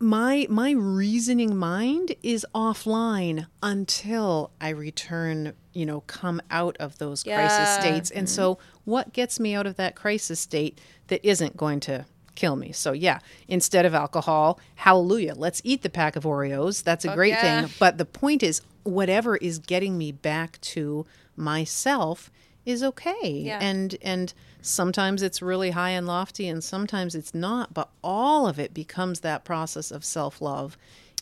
[0.00, 7.22] my my reasoning mind is offline until I return, you know, come out of those
[7.22, 7.80] crisis Yeah.
[7.80, 8.10] states.
[8.10, 8.90] And so mm-hmm.
[8.90, 12.72] what gets me out of that crisis state that isn't going to kill me.
[12.72, 16.82] So yeah, instead of alcohol, hallelujah, let's eat the pack of Oreos.
[16.82, 17.62] That's a oh, great yeah.
[17.62, 17.74] thing.
[17.78, 22.30] But the point is whatever is getting me back to myself
[22.64, 23.30] is okay.
[23.30, 23.58] Yeah.
[23.60, 28.58] And and sometimes it's really high and lofty and sometimes it's not, but all of
[28.58, 30.76] it becomes that process of self-love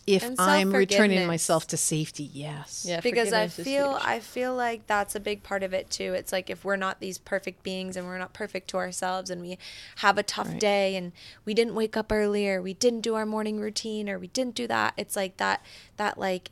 [0.06, 2.30] if I'm returning myself to safety.
[2.32, 2.84] Yes.
[2.88, 3.98] Yeah, because I feel.
[4.00, 6.14] I feel like that's a big part of it too.
[6.14, 9.42] It's like if we're not these perfect beings and we're not perfect to ourselves and
[9.42, 9.58] we
[9.96, 10.60] have a tough Right.
[10.60, 11.10] day and
[11.44, 14.68] we didn't wake up earlier, we didn't do our morning routine or we didn't do
[14.68, 14.94] that.
[14.96, 15.60] It's like that
[15.96, 16.50] that like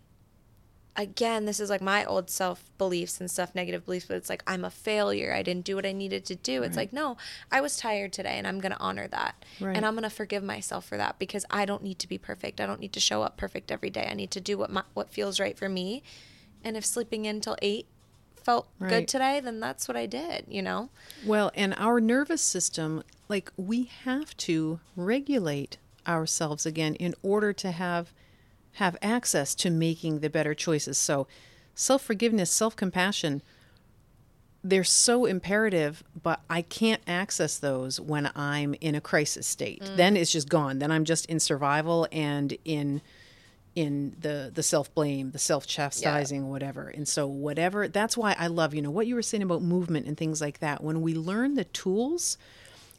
[0.96, 4.42] again, this is like my old self beliefs and stuff, negative beliefs, but it's like
[4.46, 5.32] I'm a failure.
[5.34, 6.62] I didn't do what I needed to do.
[6.62, 7.16] It's like, no,
[7.50, 9.44] I was tired today and I'm going to honor that.
[9.60, 9.76] Right.
[9.76, 12.60] And I'm going to forgive myself for that because I don't need to be perfect.
[12.60, 14.06] I don't need to show up perfect every day.
[14.10, 16.02] I need to do what my, what feels right for me.
[16.62, 17.86] And if sleeping in till 8
[18.36, 18.90] felt Right.
[18.90, 20.90] good today, then that's what I did, you know?
[21.24, 27.70] Well, and our nervous system, like we have to regulate ourselves again in order to
[27.70, 28.12] have
[28.74, 30.98] have access to making the better choices.
[30.98, 31.26] So,
[31.74, 33.42] self-forgiveness, self-compassion
[34.66, 39.82] they're so imperative, but I can't access those when I'm in a crisis state.
[39.82, 39.96] Mm.
[39.96, 40.78] Then it's just gone.
[40.78, 43.02] Then I'm just in survival and in
[43.74, 46.88] in the the self blame, the self chastising, whatever.
[46.88, 50.06] And so whatever that's why I love, you know, what you were saying about movement
[50.06, 50.82] and things like that.
[50.82, 52.38] When we learn the tools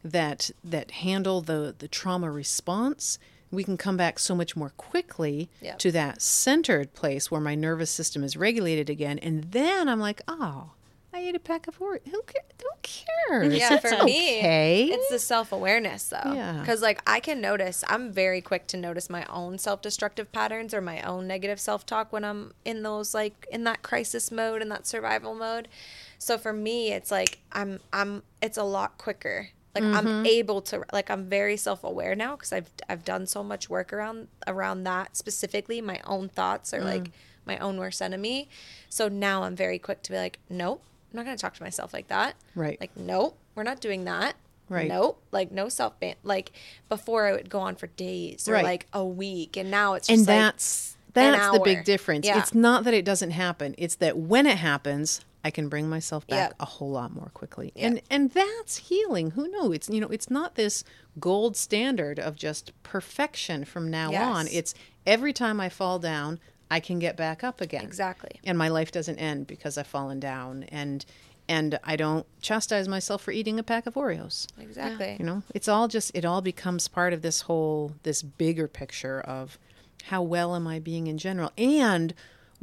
[0.03, 3.17] that that handle the the trauma response,
[3.51, 5.75] we can come back so much more quickly Yeah.
[5.75, 9.19] to that centered place where my nervous system is regulated again.
[9.19, 10.71] And then I'm like, oh,
[11.13, 12.01] I ate a pack of Oreos.
[12.11, 13.55] Who, ca- who cares?
[13.57, 14.83] Yeah, for me, okay.
[14.91, 16.33] it's the self awareness though.
[16.33, 16.59] Yeah.
[16.59, 20.73] Because like I can notice, I'm very quick to notice my own self destructive patterns
[20.73, 24.61] or my own negative self talk when I'm in those like in that crisis mode
[24.61, 25.69] and that survival mode.
[26.17, 29.49] So for me, it's like I'm I'm it's a lot quicker.
[29.75, 29.95] Like Mm-hmm.
[30.07, 33.69] I'm able to like I'm very self aware now because I've I've done so much
[33.69, 35.81] work around around that specifically.
[35.81, 36.85] My own thoughts are Mm.
[36.85, 37.11] like
[37.45, 38.49] my own worst enemy.
[38.89, 41.93] So now I'm very quick to be like, nope, I'm not gonna talk to myself
[41.93, 42.35] like that.
[42.55, 42.79] Right.
[42.79, 44.35] Like, nope, we're not doing that.
[44.69, 44.87] Right.
[44.87, 45.21] Nope.
[45.31, 46.15] Like no self ban.
[46.23, 46.51] Like
[46.89, 48.63] before, I would go on for days or Right.
[48.63, 52.25] like a week, and now it's just and like that's that's the big difference.
[52.25, 52.39] Yeah.
[52.39, 53.75] It's not that it doesn't happen.
[53.77, 56.55] It's that when it happens, I can bring myself back Yeah.
[56.59, 57.71] a whole lot more quickly.
[57.75, 57.85] Yeah.
[57.87, 59.31] And and that's healing.
[59.31, 59.75] Who knows?
[59.75, 60.83] It's you know, it's not this
[61.19, 64.47] gold standard of just perfection from now on.
[64.51, 64.73] It's
[65.05, 66.39] every time I fall down,
[66.71, 67.83] I can get back up again.
[67.85, 68.31] exactly.
[68.43, 71.05] And my life doesn't end because I've fallen down and
[71.47, 74.47] and I don't chastise myself for eating a pack of Oreos.
[74.59, 75.15] Exactly.
[75.19, 79.21] You know, it's all just it all becomes part of this whole this bigger picture
[79.21, 79.59] of
[80.05, 82.15] how well am I being in general and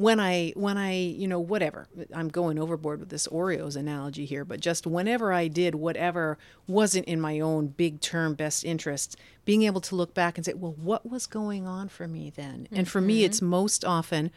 [0.02, 4.44] when I when I you know whatever I'm going overboard with this Oreos analogy here
[4.44, 9.62] but just whenever I did whatever wasn't in my own big term best interests being
[9.62, 12.68] able to look back and say well what was going on for me then?
[12.72, 13.46] And for me it's mm-hmm.
[13.46, 14.30] most often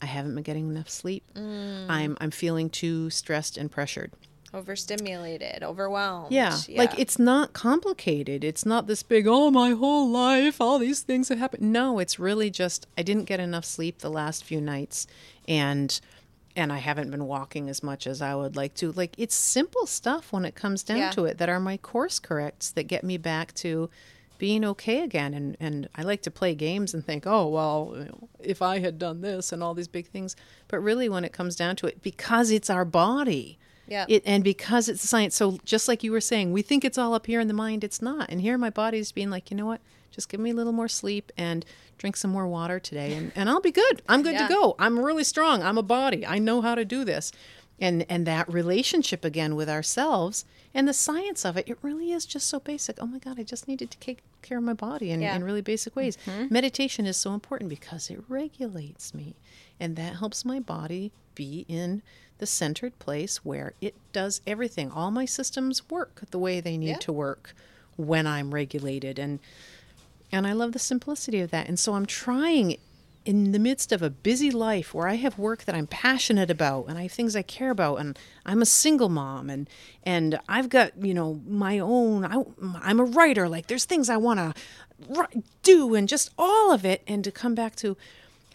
[0.00, 1.24] I haven't been getting enough sleep.
[1.34, 1.86] Mm.
[1.88, 4.12] I'm I'm feeling too stressed and pressured
[4.54, 6.32] Overstimulated, overwhelmed.
[6.32, 6.56] yeah.
[6.74, 8.44] Like it's not complicated.
[8.44, 11.70] It's not this big, oh, my whole life, all these things have happened.
[11.72, 15.06] No, it's really just I didn't get enough sleep the last few nights
[15.46, 16.00] and
[16.56, 18.90] and I haven't been walking as much as I would like to.
[18.92, 21.10] Like it's simple stuff when it comes down Yeah.
[21.10, 23.90] to it that are my course corrects that get me back to
[24.38, 28.06] being okay again and and I like to play games and think, "Oh, well,
[28.40, 30.36] if I had done this and all these big things."
[30.68, 33.58] But really when it comes down to it because it's our body.
[33.88, 34.04] Yeah.
[34.08, 37.14] It, and because it's science, so just like you were saying, we think it's all
[37.14, 37.82] up here in the mind.
[37.84, 38.28] It's not.
[38.30, 39.80] And here my body's being like, you know what?
[40.10, 41.64] Just give me a little more sleep and
[41.98, 44.02] drink some more water today, and, and I'll be good.
[44.08, 44.46] I'm good Yeah.
[44.48, 44.74] to go.
[44.78, 45.62] I'm really strong.
[45.62, 46.26] I'm a body.
[46.26, 47.30] I know how to do this.
[47.80, 52.26] And and that relationship again with ourselves and the science of it, it really is
[52.26, 52.98] just so basic.
[53.00, 55.36] Oh my God, I just needed to take care of my body in, Yeah.
[55.36, 56.18] in really basic ways.
[56.26, 56.52] Mm-hmm.
[56.52, 59.36] Meditation is so important because it regulates me.
[59.78, 62.02] And that helps my body be in
[62.38, 64.90] the centered place where it does everything.
[64.90, 66.96] All my systems work the way they need Yeah.
[66.98, 67.54] to work
[67.96, 69.18] when I'm regulated.
[69.18, 69.38] And
[70.30, 71.68] and I love the simplicity of that.
[71.68, 72.76] And so I'm trying
[73.24, 76.86] in the midst of a busy life where I have work that I'm passionate about
[76.88, 79.68] and I have things I care about and I'm a single mom and
[80.04, 82.42] and I've got, you know, my own I,
[82.82, 85.26] I'm a writer like there's things I want to
[85.62, 87.96] do and just all of it and to come back to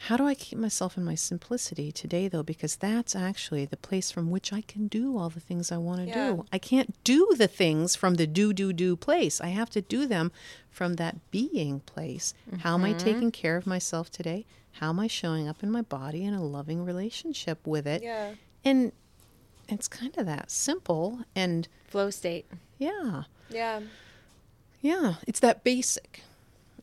[0.08, 4.12] how do I keep myself in my simplicity today though because that's actually the place
[4.12, 6.32] from which I can do all the things I want to Yeah.
[6.32, 6.46] do.
[6.52, 9.40] I can't do the things from the do do do place.
[9.40, 10.34] I have to do them
[10.70, 12.34] from that being place.
[12.60, 12.98] How am I mm-hmm.
[12.98, 14.46] taking care of myself today?
[14.74, 18.04] How am I showing up in my body in a loving relationship with it?
[18.04, 18.34] Yeah.
[18.66, 18.92] And
[19.70, 22.46] it's kind of that simple and Flow state.
[22.78, 23.24] yeah.
[23.50, 23.82] Yeah.
[24.82, 26.24] Yeah, it's that basic.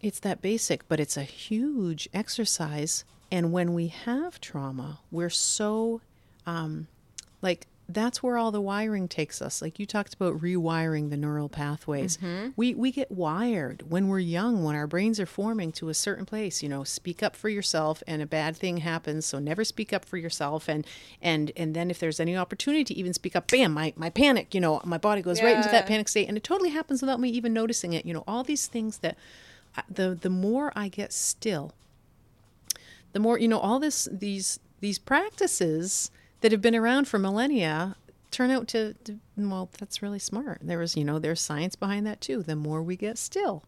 [0.03, 3.05] It's that basic, but it's a huge exercise.
[3.31, 6.01] And when we have trauma, we're so,
[6.47, 6.89] um,
[7.43, 9.61] like, that's where all the wiring takes us.
[9.61, 12.19] Like you talked about rewiring the neural pathways.
[12.57, 16.25] We we get wired when we're young, when our brains are forming to a certain
[16.25, 16.63] place.
[16.63, 19.27] You know, speak up for yourself, and a bad thing happens.
[19.27, 20.69] So never speak up for yourself.
[20.69, 20.87] And
[21.21, 24.55] and and then if there's any opportunity to even speak up, bam, my my panic.
[24.55, 27.19] You know, my body goes right into that panic state, and it totally happens without
[27.19, 28.07] me even noticing it.
[28.07, 29.17] You know, all these things that
[29.89, 31.73] the the more I get still,
[33.13, 36.11] the more you know all this these these practices
[36.41, 37.97] that have been around for millennia
[38.31, 42.07] turn out to, to well that's really smart there was you know there's science behind
[42.07, 43.65] that too the more we get still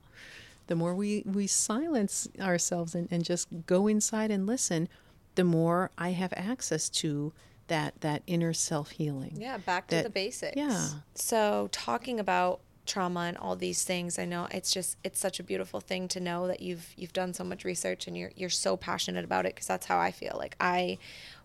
[0.68, 4.88] the more we we silence ourselves and, and just go inside and listen
[5.34, 7.32] the more i have access to
[7.66, 10.56] that that inner self healing Yeah, back to That- the basics.
[10.56, 10.88] yeah.
[11.14, 14.18] So, talking about trauma and all these things.
[14.18, 17.32] I know it's just it's such a beautiful thing to know that you've you've done
[17.32, 20.34] so much research and you're you're so passionate about it because that's how I feel.
[20.36, 20.98] Like I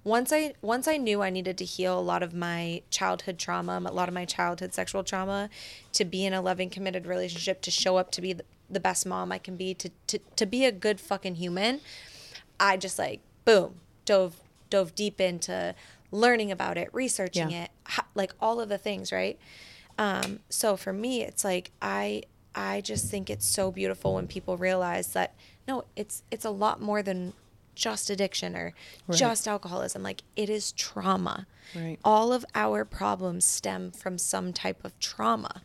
[0.04, 3.80] once I once I knew I needed to heal a lot of my childhood trauma,
[3.86, 5.50] a lot of my childhood sexual trauma
[5.94, 9.06] to be in a loving committed relationship, to show up to be the, the best
[9.06, 11.82] mom I can be, to to to be a good fucking human.
[12.60, 13.76] I just like boom,
[14.06, 14.38] dove
[14.70, 15.76] dove deep into
[16.12, 17.66] learning about it, researching Yeah.
[17.66, 17.72] it,
[18.16, 19.38] like all of the things, right?
[19.98, 22.24] Um, so for me, it's like I
[22.56, 25.36] I just think it's so beautiful when people realize that
[25.68, 27.34] no, it's it's a lot more than
[27.76, 28.74] just addiction or
[29.12, 30.02] just alcoholism.
[30.04, 31.45] Like it is trauma.
[31.76, 32.00] Right.
[32.04, 35.62] All of our problems stem from some type of trauma.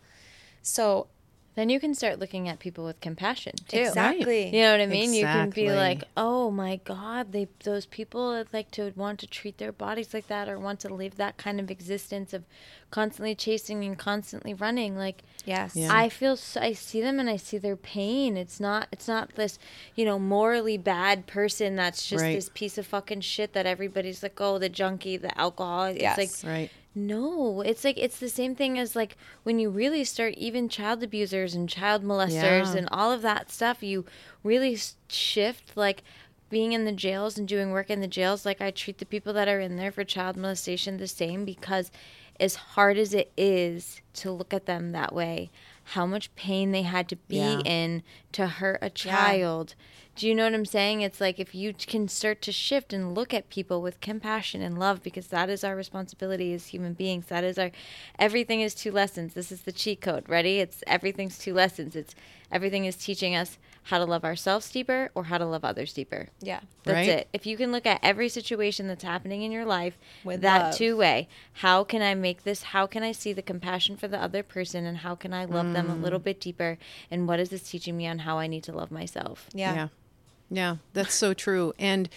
[0.61, 1.09] So
[1.55, 3.77] Then you can start looking at people with compassion too.
[3.77, 4.47] exactly.
[4.47, 5.13] You know what I mean?
[5.13, 9.27] You can be like, "Oh my God, they those people that like to want to
[9.27, 12.45] treat their bodies like that, or want to live that kind of existence of
[12.91, 15.75] constantly chasing and constantly running." Like, Yes.
[15.75, 15.89] Yeah.
[15.93, 18.37] I feel, so, I see them and I see their pain.
[18.37, 19.59] It's not, it's not this,
[19.97, 22.35] you know, morally bad person that's just Right.
[22.37, 26.17] this piece of fucking shit that everybody's like, "Oh, the junkie, the alcoholic." It's Yes.
[26.45, 26.71] like, Right.
[26.95, 31.03] No, it's like it's the same thing as like when you really start even child
[31.03, 32.77] abusers and child molesters Yeah.
[32.77, 33.83] and all of that stuff.
[33.83, 34.05] You
[34.43, 34.77] really
[35.09, 36.03] shift like
[36.51, 38.45] being in the jails and doing work in the jails.
[38.45, 41.91] Like I treat the people that are in there for child molestation the same because
[42.39, 45.51] as hard as it is to look at them that way,
[45.85, 47.61] how much pain they had to be Yeah.
[47.65, 49.75] in to hurt a child.
[50.15, 51.01] Do you know what I'm saying?
[51.01, 54.79] It's like if you can start to shift and look at people with compassion and
[54.79, 57.27] love, because that is our responsibility as human beings.
[57.27, 57.71] That is our
[58.19, 59.33] everything is two lessons.
[59.33, 60.29] This is the cheat code.
[60.29, 60.59] Ready?
[60.61, 61.97] It's everything's two lessons.
[61.97, 62.15] It's
[62.51, 66.29] everything is teaching us how to love ourselves deeper or how to love others deeper.
[66.41, 66.61] Yeah.
[66.85, 67.09] That's Right.
[67.09, 67.29] it.
[67.33, 70.75] If you can look at every situation that's happening in your life With that love.
[70.77, 72.63] two way, how can I make this?
[72.65, 75.73] How can I see the compassion for the other person and how can I love
[75.73, 76.25] them a little Mm.
[76.25, 76.79] bit deeper?
[77.11, 79.49] And what is this teaching me on how I need to love myself?
[79.55, 79.75] Yeah.
[79.75, 79.89] Yeah.
[80.55, 81.73] Yeah, that's so true.
[81.79, 82.09] And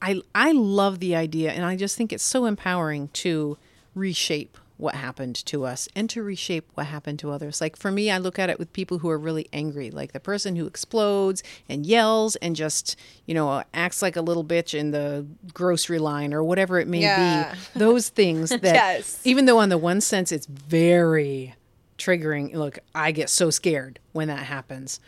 [0.00, 3.58] I I love the idea and I just think it's so empowering to
[3.94, 7.60] reshape what happened to us and to reshape what happened to others.
[7.60, 10.18] Like for me, I look at it with people who are really angry, like the
[10.18, 14.90] person who explodes and yells and just, you know, acts like a little bitch in
[14.90, 17.52] the grocery line or whatever it may Yeah.
[17.54, 17.60] be.
[17.78, 19.20] Those things that Yes.
[19.24, 21.54] even though on the one sense it's very
[21.96, 24.98] triggering look i get so scared when that happens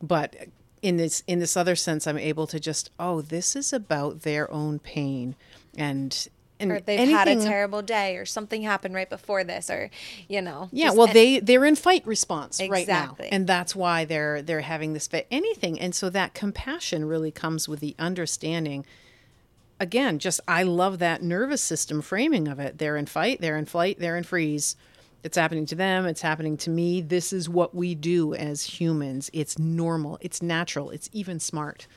[0.00, 0.36] but
[0.86, 4.50] in this in this other sense i'm able to just oh this is about their
[4.52, 5.34] own pain.
[5.76, 6.28] And
[6.58, 9.90] and Or they've had a terrible day or something happened right before this or
[10.26, 10.70] you know.
[10.72, 13.16] yeah well an- they they're in fight response right now.
[13.30, 15.78] And that's why they're they're having this fit anything.
[15.78, 18.86] And so that compassion really comes with the understanding.
[19.78, 22.78] Again just i love that nervous system framing of it.
[22.78, 24.76] They're in fight they're in flight they're in freeze
[25.26, 26.06] it's happening to them.
[26.06, 27.00] It's happening to me.
[27.00, 29.28] This is what we do as humans.
[29.32, 30.18] It's normal.
[30.20, 30.90] It's natural.
[30.90, 31.88] It's even smart.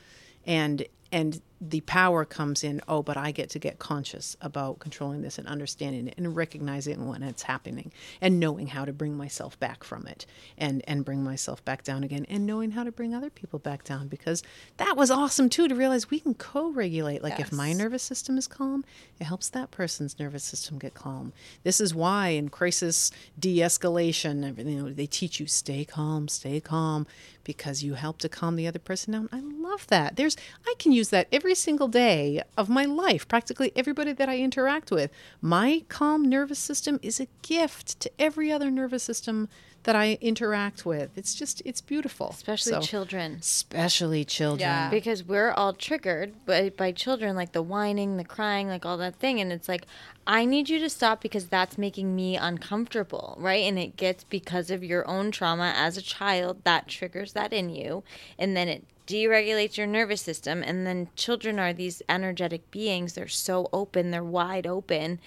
[0.44, 5.20] And and the power comes in oh but i get to get conscious about controlling
[5.20, 9.58] this and understanding it and recognizing when it's happening and knowing how to bring myself
[9.60, 10.24] back from it
[10.56, 13.84] and and bring myself back down again and knowing how to bring other people back
[13.84, 14.42] down because
[14.76, 17.22] that was awesome too to realize we can co-regulate.
[17.22, 18.84] Like if my nervous system is calm
[19.18, 21.32] it helps that person's nervous system get calm.
[21.62, 26.60] This is why in crisis de-escalation everything you know, they teach you stay calm stay
[26.60, 27.06] calm
[27.44, 29.28] because you help to calm the other person down.
[29.32, 30.16] I love that.
[30.16, 30.36] There's
[30.66, 34.90] i can use that every single day of my life practically everybody that i interact
[34.90, 39.48] with my calm nervous system is a gift to every other nervous system
[39.84, 41.08] that i interact with.
[41.16, 42.28] It's just it's beautiful.
[42.28, 43.38] Especially So- children.
[43.40, 44.60] especially children.
[44.68, 44.90] Yeah.
[44.90, 49.16] because we're all triggered by, by children like the whining the crying like all that
[49.16, 49.40] thing.
[49.40, 49.86] And it's like
[50.26, 53.64] i need you to stop because that's making me uncomfortable right?
[53.64, 57.70] And it gets because of your own trauma as a child that triggers that in
[57.70, 58.04] you.
[58.38, 63.26] And then it deregulates your nervous system and then children are these energetic beings they're
[63.28, 65.18] so open they're wide open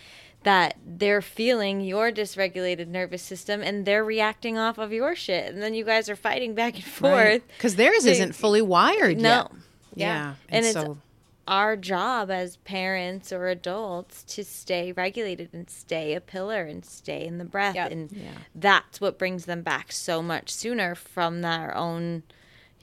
[0.44, 5.62] that they're feeling your dysregulated nervous system and they're reacting off of your shit and
[5.62, 9.30] then you guys are fighting back and forth because theirs They- isn't fully wired No.
[9.30, 9.52] yet
[9.96, 10.08] Yeah.
[10.08, 10.98] yeah And and, it's so
[11.46, 17.26] our job as parents or adults to stay regulated and stay a pillar and stay
[17.26, 17.92] in the breath Yep.
[17.92, 18.30] and Yeah.
[18.56, 22.24] that's what brings them back so much sooner from their own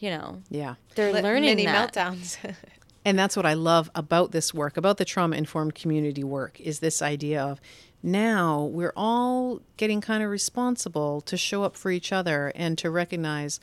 [0.01, 2.37] you know yeah they're Li- learning mini that meltdowns.
[3.05, 6.81] And that's what I love about this work, about the trauma informed community work, is
[6.81, 7.61] this idea of
[8.03, 12.91] now we're all getting kind of responsible to show up for each other and to
[12.91, 13.61] recognize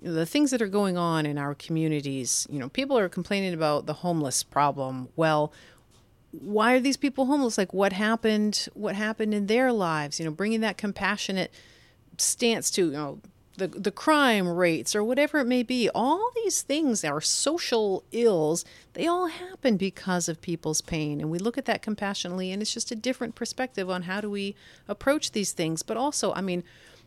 [0.00, 2.46] the things that are going on in our communities.
[2.50, 5.08] You know, people are complaining about the homeless problem.
[5.14, 5.52] Well,
[6.32, 7.58] why are these people homeless?
[7.58, 8.68] Like, what happened?
[8.74, 10.18] What happened in their lives?
[10.18, 11.52] You know, bringing that compassionate
[12.18, 13.20] stance to you know
[13.56, 18.64] the the crime rates or whatever it may be all these things our social ills
[18.94, 21.20] they all happen because of people's pain.
[21.20, 24.28] And we look at that compassionately and it's just a different perspective on how do
[24.28, 24.54] we
[24.86, 25.82] approach these things.
[25.82, 26.62] But also i mean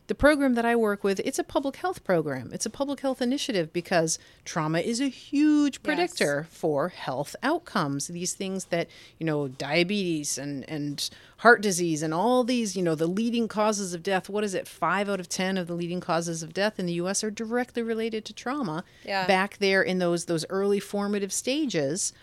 [0.08, 2.51] the program that I work with, it's a public health program.
[2.53, 6.58] It's a public health initiative because trauma is a huge predictor yes.
[6.58, 8.08] for health outcomes.
[8.08, 8.88] These things that,
[9.18, 13.93] you know, diabetes and, and heart disease and all these, you know, the leading causes
[13.93, 14.68] of death, what is it?
[14.68, 17.82] Five out of 10 of the leading causes of death in the US are directly
[17.82, 18.84] related to trauma.
[19.03, 19.26] Yeah.
[19.26, 22.14] Back there in those those early formative stages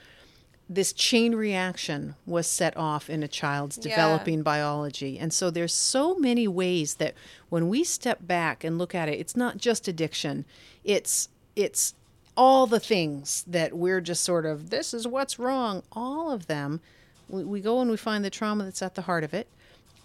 [0.68, 3.94] this chain reaction was set off in a child's yeah.
[3.94, 5.18] developing biology.
[5.18, 7.14] And so there's so many ways that
[7.48, 10.44] when we step back and look at it, it's not just addiction.
[10.84, 11.94] It's it's
[12.36, 15.82] all the things that we're just sort of this is what's wrong.
[15.92, 16.80] All of them,
[17.28, 19.48] we, we go and we find the trauma that's at the heart of it,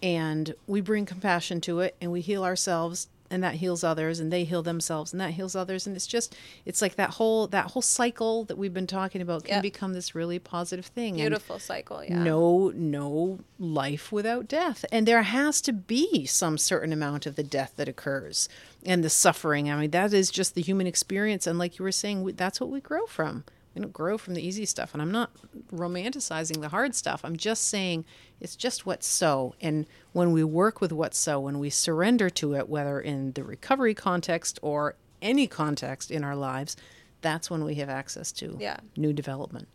[0.03, 4.31] and we bring compassion to it, and we heal ourselves and that heals others and
[4.31, 5.87] they heal themselves and that heals others.
[5.87, 9.43] And it's just it's like that whole that whole cycle that we've been talking about
[9.43, 9.61] can yep.
[9.61, 11.15] become this really positive thing.
[11.15, 12.21] Beautiful and cycle yeah.
[12.21, 14.85] no no life without death.
[14.91, 18.49] And there has to be some certain amount of the death that occurs
[18.85, 19.69] and the suffering.
[19.69, 21.47] I mean that is just the human experience.
[21.47, 23.43] And like you were saying that's what we grow from.
[23.75, 24.93] We don't grow from the easy stuff.
[24.93, 25.31] And i'm not
[25.71, 27.21] romanticizing the hard stuff.
[27.23, 28.05] I'm just saying
[28.39, 29.55] it's just what's so.
[29.61, 33.43] And when we work with what's so, when we surrender to it, whether in the
[33.43, 36.75] recovery context or any context in our lives,
[37.21, 38.77] that's when we have access to yeah.
[38.95, 39.67] new development.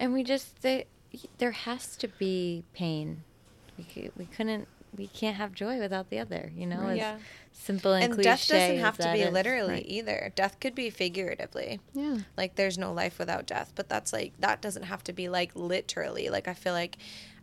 [0.00, 0.86] And we just, they,
[1.38, 3.22] there has to be pain.
[3.78, 4.66] We, we couldn't,
[4.96, 6.80] we can't have joy without the other, you know?
[6.80, 6.96] Right.
[6.96, 7.18] Yeah.
[7.52, 9.86] Simple and, and death doesn't have to be literally right.
[9.86, 10.32] either.
[10.34, 11.80] Death could be figuratively.
[11.92, 12.18] Yeah.
[12.36, 15.52] Like there's no life without death, but that's like that doesn't have to be like
[15.54, 16.28] literally.
[16.30, 16.98] Like I feel like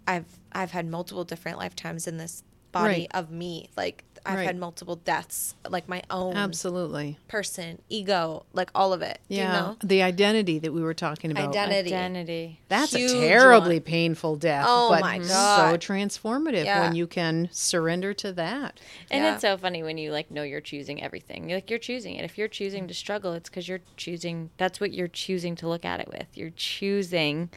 [0.07, 3.07] I've I've had multiple different lifetimes in this body right.
[3.13, 3.69] of me.
[3.75, 4.45] Like I've right.
[4.45, 9.19] had multiple deaths, like my own absolutely person, ego, like all of it.
[9.27, 9.77] Yeah, you know?
[9.83, 11.49] the identity that we were talking about.
[11.49, 12.59] Identity, identity.
[12.67, 13.83] That's Huge a terribly one.
[13.83, 14.65] painful death.
[14.67, 16.81] Oh but my god, so transformative yeah.
[16.81, 18.79] when you can surrender to that.
[19.09, 19.33] And yeah.
[19.33, 21.49] it's so funny when you like know you're choosing everything.
[21.49, 22.23] You're like you're choosing it.
[22.23, 24.51] If you're choosing to struggle, it's because you're choosing.
[24.57, 26.27] That's what you're choosing to look at it with.
[26.35, 27.49] You're choosing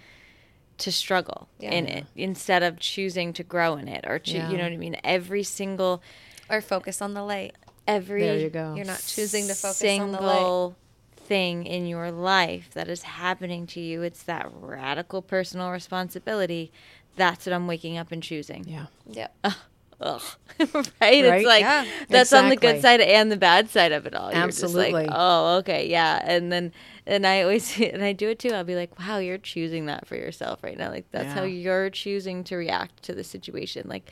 [0.79, 1.71] to struggle yeah.
[1.71, 4.51] in it instead of choosing to grow in it or to, yeah.
[4.51, 4.97] you know what I mean?
[5.05, 6.03] Every single
[6.51, 7.55] or focus on the light.
[7.87, 8.75] Every there you go.
[8.75, 10.75] You're not choosing to focus on the light.
[11.17, 14.03] thing in your life that is happening to you.
[14.03, 16.73] It's that radical personal responsibility.
[17.17, 18.65] That's what I'm waking up and choosing.
[18.67, 18.87] Yeah.
[19.07, 19.37] Yep.
[20.01, 20.23] ugh.
[20.59, 20.85] right?
[21.01, 21.25] right?
[21.25, 22.39] It's like yeah, that's exactly.
[22.39, 24.33] on the good side and the bad side of it all.
[24.33, 24.93] You're Absolutely.
[24.93, 26.21] Like, oh, okay, yeah.
[26.25, 26.73] And then
[27.07, 28.51] and I always and I do it too.
[28.51, 30.91] I'll be like, wow, you're choosing that for yourself right now.
[30.91, 31.35] Like that's yeah.
[31.35, 33.87] how you're choosing to react to the situation.
[33.89, 34.11] Like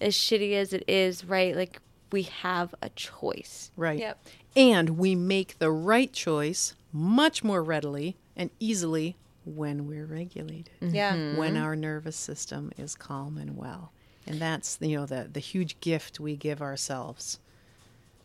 [0.00, 1.54] as shitty as it is, right?
[1.56, 1.80] Like
[2.12, 3.70] we have a choice.
[3.76, 3.98] Right.
[3.98, 4.26] Yep.
[4.54, 10.70] And we make the right choice much more readily and easily when we're regulated.
[10.80, 11.14] Yeah.
[11.14, 11.36] Mm-hmm.
[11.36, 13.92] When our nervous system is calm and well
[14.26, 17.38] and that's you know the the huge gift we give ourselves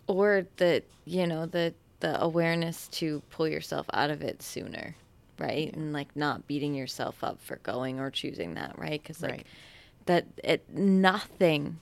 [0.07, 4.95] or the you know the the awareness to pull yourself out of it sooner
[5.39, 5.73] right yeah.
[5.73, 9.47] and like not beating yourself up for going or choosing that right because like right.
[10.05, 11.79] that it nothing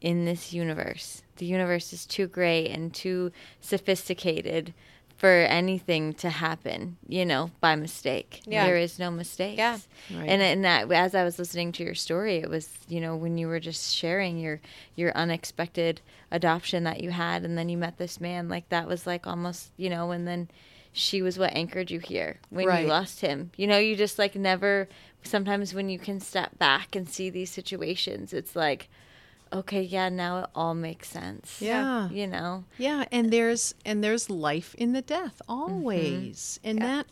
[0.00, 3.30] in this universe the universe is too great and too
[3.60, 4.72] sophisticated
[5.20, 8.40] for anything to happen, you know, by mistake.
[8.46, 8.64] Yeah.
[8.64, 9.58] There is no mistake.
[9.58, 9.76] Yeah.
[10.10, 10.26] Right.
[10.26, 13.36] And and that as I was listening to your story, it was, you know, when
[13.36, 14.62] you were just sharing your
[14.96, 16.00] your unexpected
[16.30, 19.72] adoption that you had and then you met this man, like that was like almost,
[19.76, 20.48] you know, and then
[20.90, 22.84] she was what anchored you here when right.
[22.84, 23.50] you lost him.
[23.58, 24.88] You know, you just like never
[25.22, 28.88] sometimes when you can step back and see these situations, it's like
[29.52, 31.60] okay, yeah, now it all makes sense.
[31.60, 32.08] Yeah.
[32.10, 32.64] You know.
[32.78, 36.58] Yeah, and there's and there's life in the death always.
[36.62, 36.68] Mm-hmm.
[36.68, 36.86] And yeah.
[36.86, 37.06] that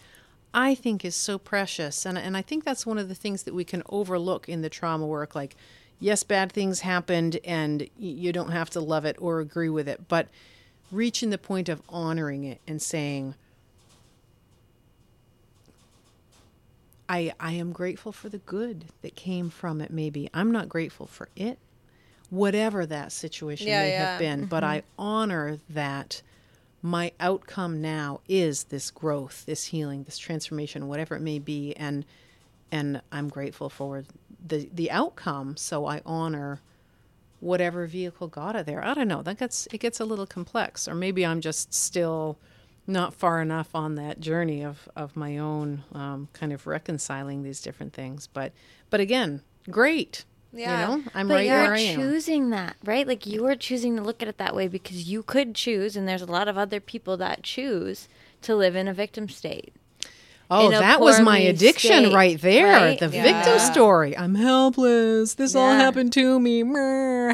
[0.54, 2.06] I think is so precious.
[2.06, 4.70] And and I think that's one of the things that we can overlook in the
[4.70, 5.56] trauma work like
[6.00, 10.06] yes, bad things happened and you don't have to love it or agree with it,
[10.08, 10.28] but
[10.92, 13.34] reaching the point of honoring it and saying
[17.08, 20.28] I, I am grateful for the good that came from it, maybe.
[20.34, 21.58] I'm not grateful for it
[22.30, 24.10] whatever that situation yeah, may yeah.
[24.10, 24.40] have been.
[24.40, 24.48] Mm-hmm.
[24.48, 26.22] But I honor that
[26.82, 32.04] my outcome now is this growth, this healing, this transformation, whatever it may be, and
[32.70, 34.04] and I'm grateful for
[34.46, 35.56] the the outcome.
[35.56, 36.60] So I honor
[37.40, 38.84] whatever vehicle got it there.
[38.84, 39.22] I don't know.
[39.22, 42.38] That gets it gets a little complex, or maybe I'm just still
[42.86, 47.60] not far enough on that journey of of my own um, kind of reconciling these
[47.60, 48.26] different things.
[48.26, 48.52] But
[48.90, 50.80] but again, great Yeah.
[50.90, 51.96] You know, I'm but right you're where I am.
[51.96, 53.06] choosing that, right?
[53.06, 56.08] Like you are choosing to look at it that way because you could choose, and
[56.08, 58.08] there's a lot of other people that choose
[58.42, 59.72] to live in a victim state.
[60.50, 62.68] Oh, that was my addiction state, right there.
[62.72, 62.98] right?
[62.98, 63.22] The Yeah.
[63.22, 64.16] victim story.
[64.16, 65.34] I'm helpless.
[65.34, 66.62] This all happened to me.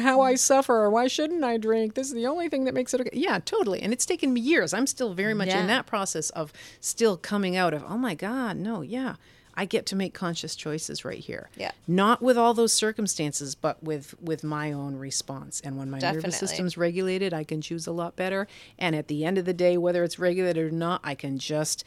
[0.01, 0.89] How I suffer.
[0.89, 1.93] Why shouldn't I drink?
[1.93, 3.11] This is the only thing that makes it okay.
[3.13, 3.81] Yeah, totally.
[3.81, 4.73] And it's taken me years.
[4.73, 5.61] I'm still very much Yeah.
[5.61, 6.51] in that process of
[6.81, 9.15] still coming out of, oh my God, no, yeah.
[9.57, 11.49] I get to make conscious choices right here.
[11.55, 11.71] Yeah.
[11.87, 15.61] Not with all those circumstances, but with with my own response.
[15.61, 18.47] And when my nervous system's regulated, I can choose a lot better.
[18.77, 21.83] And at the end of the day, whether it's regulated or not, I can just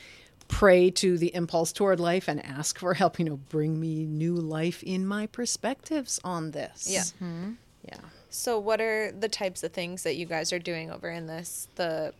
[0.49, 3.19] pray to the impulse toward life and ask for help.
[3.19, 6.87] You know, bring me new life in my perspectives on this.
[6.89, 7.03] Yeah.
[7.03, 7.53] Mm-hmm.
[7.85, 8.01] Yeah.
[8.31, 11.69] So, what are the types of things that you guys are doing over in this
[11.77, 12.15] the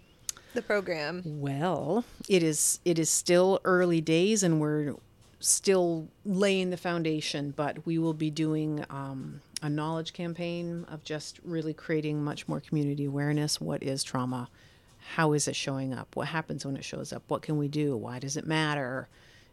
[0.55, 1.23] the program?
[1.25, 4.95] Well, it is it is still early days, and we're
[5.41, 7.53] still laying the foundation.
[7.57, 12.61] But we will be doing um, a knowledge campaign of just really creating much more
[12.61, 13.61] community awareness.
[13.61, 14.49] What is trauma?
[15.15, 16.15] How is it showing up?
[16.17, 17.23] What happens when it shows up?
[17.29, 17.97] What can we do?
[17.97, 19.09] Why does it matter?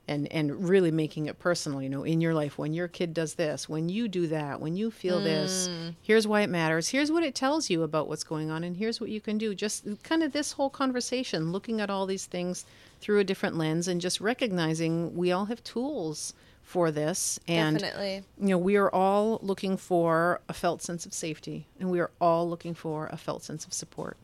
[0.07, 1.81] And and really making it personal.
[1.81, 4.75] You know, in your life, when your kid does this, when you do that, when
[4.75, 5.67] you feel this,
[6.03, 6.89] here's why it matters.
[6.89, 9.55] Here's what it tells you about what's going on, and here's what you can do.
[9.55, 12.65] Just kind of this whole conversation, looking at all these things
[13.06, 16.34] through a different lens, and just recognizing we all have tools
[16.64, 17.39] for this.
[17.47, 18.24] And Definitely.
[18.39, 22.10] you know, we are all looking for a felt sense of safety, and we are
[22.20, 24.18] all looking for a felt sense of support.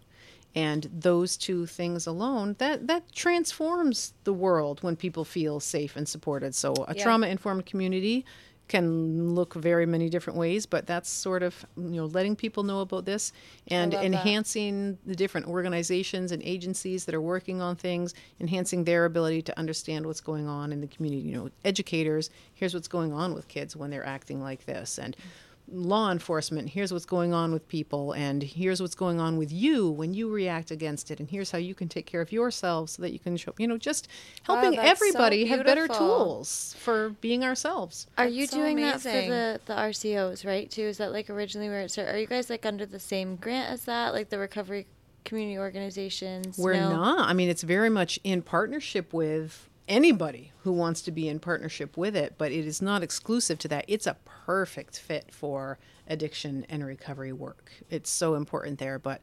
[0.55, 6.09] And those two things alone, that that transforms the world when people feel safe and
[6.09, 6.55] supported.
[6.55, 7.03] So a Yeah.
[7.03, 8.25] trauma informed community
[8.71, 12.79] can look very many different ways, but that's sort of you know letting people know
[12.79, 13.33] about this
[13.67, 14.05] and love that.
[14.05, 19.59] enhancing the different organizations and agencies that are working on things, enhancing their ability to
[19.59, 21.21] understand what's going on in the community.
[21.21, 25.17] You know, educators, here's what's going on with kids when they're acting like this, and
[25.71, 29.89] law enforcement, here's what's going on with people, and here's what's going on with you
[29.89, 33.01] when you react against it, and here's how you can take care of yourself so
[33.01, 34.07] that you can show, you know, just
[34.47, 38.07] ah, helping that's so everybody have better tools for being ourselves.
[38.17, 40.69] Are That's you so doing that for the, the RCOs, right?
[40.69, 40.83] Too?
[40.83, 42.13] Is that like originally where it started?
[42.13, 44.87] Are you guys like under the same grant as that, like the recovery
[45.23, 46.57] community organizations?
[46.57, 46.91] We're No?
[46.91, 47.29] not.
[47.29, 51.97] I mean, it's very much in partnership with anybody who wants to be in partnership
[51.97, 53.85] with it, but it is not exclusive to that.
[53.87, 55.77] It's a perfect fit for
[56.07, 57.71] addiction and recovery work.
[57.89, 59.21] It's so important there, but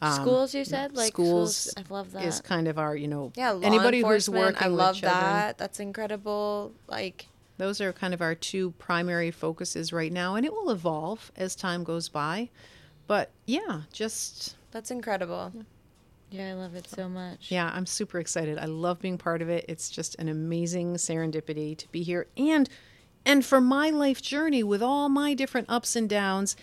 [0.00, 2.22] um, schools, you said, like schools, I love that.
[2.24, 5.20] is kind of our, you know, Yeah, law anybody who's working I love with children.
[5.20, 5.58] that.
[5.58, 6.72] That's incredible.
[6.86, 7.26] Like,
[7.56, 11.56] Those are kind of our two primary focuses right now, and it will evolve as
[11.56, 12.48] time goes by.
[13.08, 15.50] But yeah, just that's incredible.
[15.54, 15.62] yeah,
[16.36, 17.50] I love it so much.
[17.50, 18.58] Yeah, I'm super excited.
[18.58, 19.64] I love being part of it.
[19.68, 22.68] It's just an amazing serendipity to be here and
[23.24, 26.56] and for my life journey with all my different ups and downs,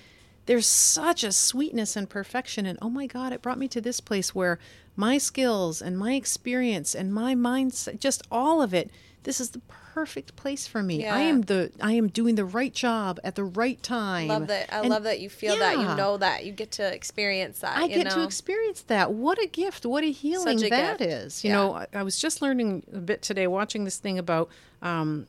[0.47, 3.99] there's such a sweetness and perfection and oh my god, it brought me to this
[3.99, 4.59] place where
[4.95, 8.89] my skills and my experience and my mindset, just all of it,
[9.25, 9.59] this is the
[9.93, 11.05] perfect place for me.
[11.07, 14.27] I am the I am doing the right job at the right time.
[14.29, 14.73] Love that.
[14.73, 15.77] I And love that you feel that.
[15.77, 16.45] You know that.
[16.45, 17.75] You get to experience that.
[17.77, 19.11] I get to experience that.
[19.11, 19.85] What a gift!
[19.85, 21.11] What a healing a that gift.
[21.11, 21.43] is.
[21.43, 21.55] You Yeah.
[21.57, 24.49] know, I, I was just learning a bit today, watching this thing about
[24.81, 25.27] um,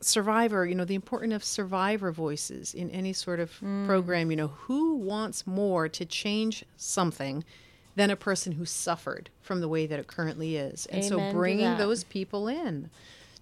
[0.00, 0.66] survivor.
[0.66, 3.86] You know, the importance of survivor voices in any sort of Mm.
[3.86, 4.30] program.
[4.30, 7.44] You know, who wants more to change something
[7.96, 10.86] than a person who suffered from the way that it currently is?
[10.86, 12.90] And Amen so, bringing those people in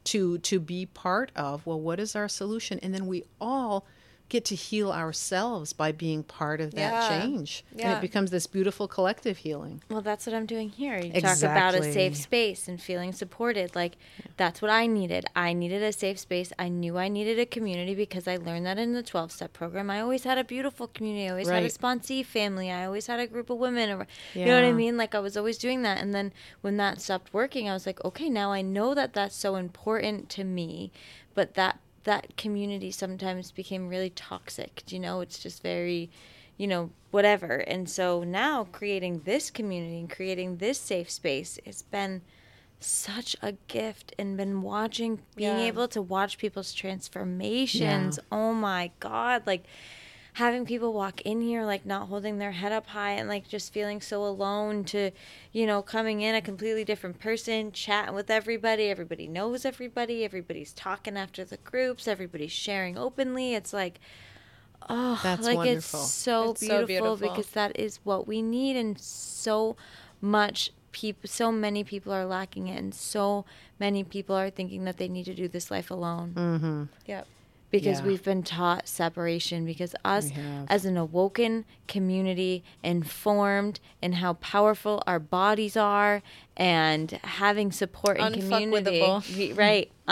[0.07, 2.79] to to be part of well what is our solution?
[2.81, 3.87] And then we all
[4.29, 7.09] get to heal ourselves by being part of that Yeah.
[7.09, 10.99] change and it becomes this beautiful collective healing Well, that's what I'm doing here.
[10.99, 13.75] You talk about a safe space and feeling supported.
[13.77, 13.97] Like,
[14.37, 15.27] that's what I needed.
[15.37, 16.53] I needed a safe space.
[16.59, 19.89] I knew I needed a community because I learned that in the 12 step program.
[19.91, 21.27] I always had a beautiful community.
[21.27, 21.73] I always had a Right.
[21.73, 22.71] sponsee family.
[22.71, 23.91] I always had a group of women.
[23.91, 24.97] Or, You know what I mean?
[24.97, 25.99] Like, I was always doing that.
[25.99, 29.37] And then when that stopped working, I was like, okay, now I know that that's
[29.37, 30.91] so important to me.
[31.35, 34.83] But that that community sometimes became really toxic.
[34.91, 36.11] You know, it's just very
[36.59, 37.57] you know, whatever.
[37.57, 42.23] And so now creating this community and creating this safe space has been
[42.81, 45.67] such a gift and been watching being Yeah.
[45.67, 48.19] able to watch people's transformations.
[48.33, 49.65] Oh my god, like
[50.37, 53.73] having people walk in here like not holding their head up high and like just
[53.73, 55.11] feeling so alone to
[55.51, 60.75] you know coming in a completely different person chatting with everybody everybody knows everybody everybody's
[60.75, 63.99] talking after the groups everybody's sharing openly it's like
[64.91, 66.01] oh That's like wonderful.
[66.03, 67.29] it's so It's so beautiful, beautiful.
[67.31, 69.75] because that is what we need and so
[70.21, 73.47] much people so many people are lacking it and so
[73.81, 76.83] many people are thinking that they need to do this life alone Mm-hmm.
[77.07, 77.27] Yep.
[77.71, 78.07] Because Yeah.
[78.07, 80.31] we've been taught separation because us
[80.69, 86.23] as an awoken community informed in how powerful our bodies are
[86.57, 89.03] and having support in community.
[89.37, 89.91] We- right.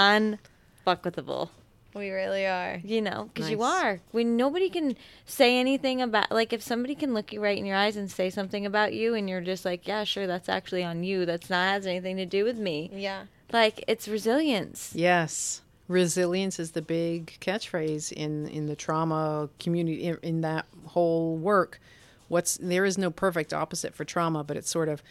[0.86, 1.48] Unfuckwithable
[1.94, 2.80] We really are.
[2.84, 4.00] you know because you are.
[4.10, 7.76] When nobody can say anything about like if somebody can look you right in your
[7.76, 11.04] eyes and say something about you and you're just like yeah sure that's actually on
[11.04, 11.24] you.
[11.24, 12.90] That's not has anything to do with me.
[12.92, 13.24] Yeah.
[13.52, 14.92] like it's resilience.
[14.94, 15.62] Yes.
[15.86, 21.80] Resilience is the big catchphrase in, in the trauma community, in, in that whole work.
[22.28, 25.02] What's there is no perfect opposite for trauma, but it's sort of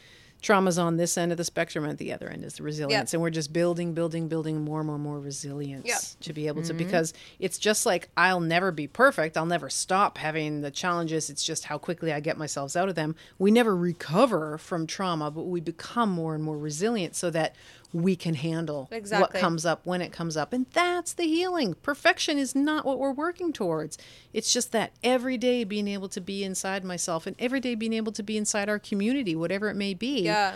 [0.43, 3.13] trauma's on this end of the spectrum, at the other end is the resilience.
[3.13, 6.01] And we're just building, building, building more and more and more resilience Yep.
[6.21, 6.77] to be able to, mm-hmm.
[6.79, 9.37] because it's just like I'll never be perfect.
[9.37, 11.29] I'll never stop having the challenges.
[11.29, 13.15] It's just how quickly I get myself out of them.
[13.39, 17.55] We never recover from trauma, but we become more and more resilient so that
[17.93, 19.21] we can handle exactly.
[19.21, 20.51] what comes up when it comes up.
[20.51, 21.75] And that's the healing.
[21.83, 23.99] Perfection is not what we're working towards.
[24.33, 27.93] It's just that every day being able to be inside myself and every day being
[27.93, 30.55] able to be inside our community, whatever it may be, Yeah.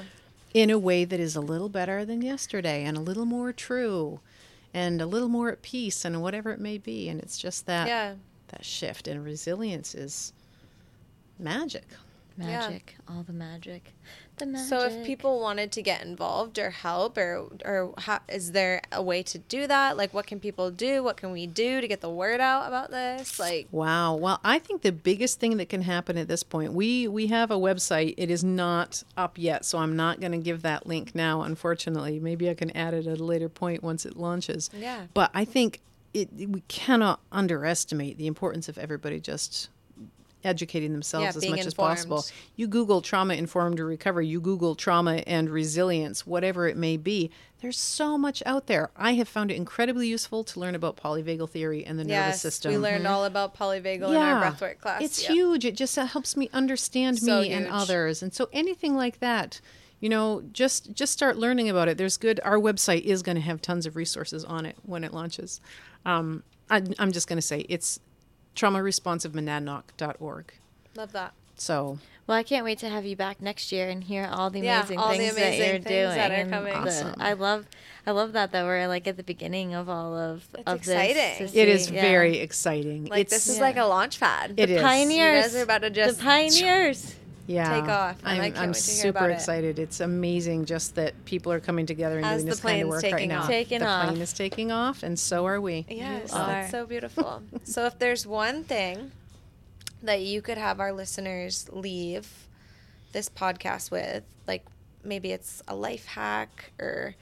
[0.55, 4.19] in a way that is a little better than yesterday and a little more true
[4.73, 7.07] and a little more at peace and whatever it may be.
[7.07, 8.15] And it's just that Yeah.
[8.47, 10.33] that shift and resilience is
[11.37, 11.85] magic.
[12.37, 13.93] Magic all the magic
[14.37, 18.51] the magic So if people wanted to get involved or help or or how, is
[18.51, 19.97] there a way to do that?
[19.97, 21.03] Like what can people do?
[21.03, 23.39] What can we do to get the word out about this?
[23.39, 24.15] Like Wow.
[24.15, 27.51] Well, I think the biggest thing that can happen at this point, we we have
[27.51, 28.13] a website.
[28.17, 31.41] It is not up yet, so I'm not going to give that link now.
[31.41, 34.69] Unfortunately, maybe I can add it at a later point once it launches.
[34.73, 35.07] Yeah.
[35.13, 35.81] But I think
[36.13, 39.69] it we cannot underestimate the importance of everybody just
[40.47, 42.25] educating themselves Yeah, as much as possible.
[42.55, 47.29] You Google trauma informed recovery, you Google trauma and resilience, whatever it may be.
[47.61, 48.91] There's so much out there.
[48.95, 52.71] I have found it incredibly useful to learn about polyvagal theory and the nervous system.
[52.71, 55.01] we learned all about polyvagal in our breathwork class.
[55.01, 55.33] It's Yeah.
[55.33, 55.65] huge.
[55.65, 58.21] It just uh, helps me understand So me and others.
[58.23, 59.59] And so anything like that,
[59.99, 61.97] you know, just just start learning about it.
[61.97, 62.39] There's good.
[62.43, 65.59] Our website is going to have tons of resources on it when it launches.
[66.05, 67.99] Um, I, I'm just going to say it's
[68.57, 70.53] traumaresponsivemonadnock.org.
[70.95, 71.33] Love that.
[71.55, 71.97] So
[72.27, 74.79] well i can't wait to have you back next year and hear all the Yeah,
[74.81, 76.73] amazing all the things amazing that you're things doing that are and coming.
[76.73, 77.15] the- Awesome.
[77.19, 77.65] i love
[78.05, 81.15] i love that that we're like at the beginning of all of It's of exciting.
[81.15, 82.01] this to it is see- yeah.
[82.01, 83.05] very exciting.
[83.05, 83.61] Like it's, this is Yeah.
[83.63, 84.53] like a launch pad.
[84.57, 84.81] It is.
[84.81, 87.15] pioneers You guys are about to just the pioneers
[87.47, 89.33] yeah, take off, and I'm, I can't I'm wait to hear super about it.
[89.33, 89.79] excited.
[89.79, 92.89] It's amazing just that people are coming together and As doing this kind of plane's
[92.89, 93.39] work right taking now.
[93.41, 93.47] off.
[93.47, 94.07] Taking the off.
[94.09, 95.85] plane is taking off, and so are we.
[95.89, 96.45] Yes, are.
[96.47, 97.41] that's so beautiful.
[97.63, 99.11] so if there's one thing
[100.03, 102.47] that you could have our listeners leave
[103.13, 104.65] this podcast with, like
[105.03, 107.15] maybe it's a life hack or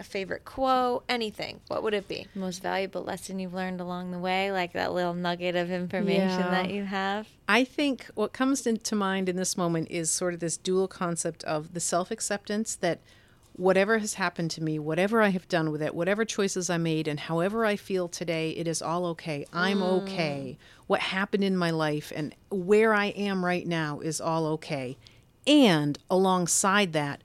[0.00, 2.26] a favorite quote, anything, what would it be?
[2.34, 6.50] most valuable lesson you've learned along the way like that little nugget of information Yeah.
[6.50, 10.40] that you have I think what comes into mind in this moment is sort of
[10.40, 13.00] this dual concept of the self acceptance that
[13.54, 17.06] whatever has happened to me, whatever I have done with it, whatever choices I made,
[17.06, 19.44] and however I feel today, it is all okay.
[19.52, 19.84] I'm hmm.
[19.84, 20.58] okay.
[20.86, 24.96] What happened in my life and where I am right now is all okay.
[25.46, 27.22] And alongside that,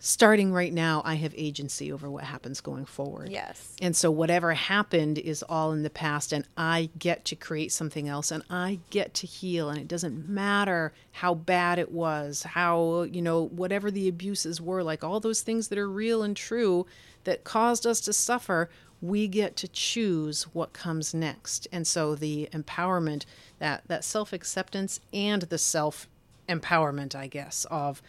[0.00, 3.30] starting right now, I have agency over what happens going forward.
[3.30, 3.74] Yes.
[3.82, 8.08] And so whatever happened is all in the past and I get to create something
[8.08, 13.02] else and I get to heal and it doesn't matter how bad it was, how,
[13.02, 16.86] you know, whatever the abuses were, like all those things that are real and true
[17.24, 18.70] that caused us to suffer,
[19.00, 21.66] we get to choose what comes next.
[21.72, 23.24] And so the empowerment,
[23.58, 28.00] that that self-acceptance and the self-empowerment, I guess, of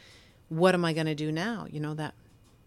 [0.50, 1.66] what am I going to do now?
[1.70, 2.14] You know that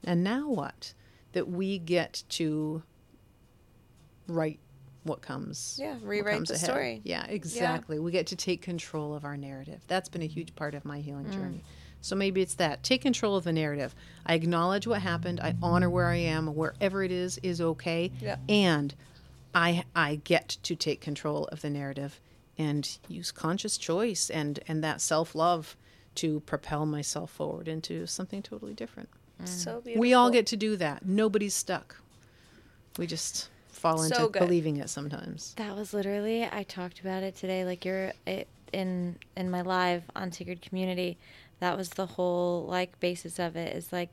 [0.04, 0.94] and now what?
[1.32, 2.82] That we get to
[4.26, 4.58] write
[5.04, 5.78] what comes.
[5.80, 6.68] Yeah, rewrite comes the ahead.
[6.70, 7.00] story.
[7.04, 7.98] Yeah, exactly.
[7.98, 9.80] We get to take control of our narrative.
[9.88, 11.32] That's been a huge part of my healing Mm.
[11.32, 11.64] journey.
[12.00, 12.82] So maybe it's that.
[12.82, 13.94] Take control of the narrative.
[14.26, 15.40] I acknowledge what happened.
[15.40, 16.54] I honor where I am.
[16.54, 18.10] Wherever it is is okay.
[18.20, 18.36] Yeah.
[18.48, 18.94] And
[19.54, 22.20] I I get to take control of the narrative
[22.58, 25.76] and use conscious choice and and that self-love
[26.16, 29.08] to propel myself forward into something totally different.
[29.44, 29.84] So mm.
[29.84, 30.00] beautiful.
[30.00, 31.04] We all get to do that.
[31.04, 31.96] Nobody's stuck.
[32.98, 34.38] We just fall So into good.
[34.40, 35.54] believing it sometimes.
[35.54, 37.64] That was literally I talked about it today.
[37.64, 41.18] Like you're it, in in my live on Sacred Community.
[41.60, 43.74] That was the whole like basis of it.
[43.74, 44.10] Is like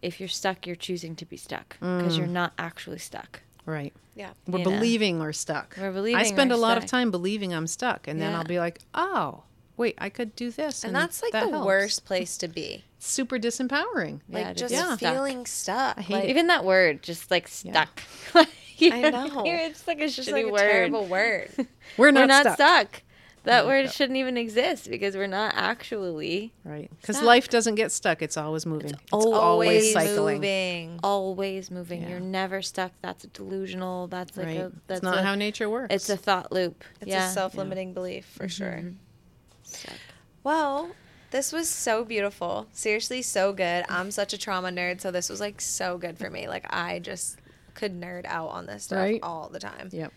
[0.00, 2.32] if you're stuck, you're choosing to be stuck because you're mm.
[2.32, 3.40] not actually stuck.
[3.64, 3.92] Right.
[4.14, 4.30] Yeah.
[4.46, 4.70] We're You know.
[4.72, 5.76] believing we're stuck.
[5.80, 8.44] We're believing I spend we're a lot of time believing I'm stuck, and then I'll
[8.44, 9.44] be like, "Oh,
[9.76, 10.84] wait, I could do this.
[10.84, 11.66] And that's like that the helps.
[11.66, 12.84] worst place to be.
[12.98, 14.20] Super disempowering.
[14.28, 14.96] Like Yeah, just Yeah.
[14.96, 15.98] feeling stuck.
[15.98, 16.30] hate like, it.
[16.30, 17.72] Even that word, just like Yeah.
[17.72, 18.02] stuck.
[18.80, 19.44] I know.
[19.46, 20.58] it's like a it's just shitty like a word.
[20.58, 21.50] terrible word.
[21.96, 22.54] We're not, we're not stuck.
[22.54, 23.02] stuck.
[23.44, 23.90] That No, word no.
[23.90, 26.90] shouldn't even exist because we're not actually Right.
[27.00, 28.22] Because life doesn't get stuck.
[28.22, 28.90] It's always moving.
[28.90, 30.36] It's, always always cycling.
[30.36, 31.00] moving.
[31.02, 32.02] always moving.
[32.02, 32.10] Yeah.
[32.10, 32.92] You're never stuck.
[33.02, 34.06] That's a delusional.
[34.06, 34.56] That's like right.
[34.60, 35.92] a that's it's not a, how nature works.
[35.92, 36.84] it's a thought loop.
[37.00, 37.28] It's yeah.
[37.28, 38.68] a self-limiting belief for sure.
[38.68, 38.96] Mm-hmm.
[39.74, 39.94] Stuck.
[40.44, 40.90] Well,
[41.30, 42.66] this was so beautiful.
[42.72, 43.84] Seriously, so good.
[43.88, 46.46] I'm such a trauma nerd, so this was like so good for me.
[46.48, 47.38] Like I just
[47.74, 49.20] could nerd out on this stuff Right.
[49.22, 49.88] all the time.
[49.92, 50.12] Yep.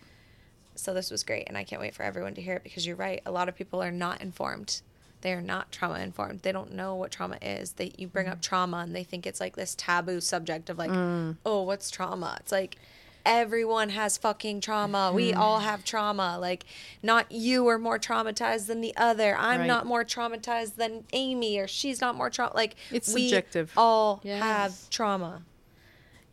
[0.74, 2.96] So this was great, and I can't wait for everyone to hear it because you're
[2.96, 3.22] right.
[3.24, 4.82] A lot of people are not informed.
[5.22, 6.40] They are not trauma informed.
[6.42, 7.72] They don't know what trauma is.
[7.72, 10.90] They you bring up trauma and they think it's like this taboo subject of like,
[10.90, 11.36] mm.
[11.46, 12.36] oh, what's trauma?
[12.40, 12.76] It's like
[13.26, 15.12] everyone has fucking trauma.
[15.12, 15.40] We mm-hmm.
[15.40, 16.38] all have trauma.
[16.40, 16.64] Like
[17.02, 19.36] not you are more traumatized than the other.
[19.36, 19.66] I'm Right.
[19.66, 22.54] not more traumatized than Amy or she's not more trauma.
[22.54, 23.72] Like It's we subjective.
[23.76, 24.42] all Yes.
[24.42, 25.42] have trauma.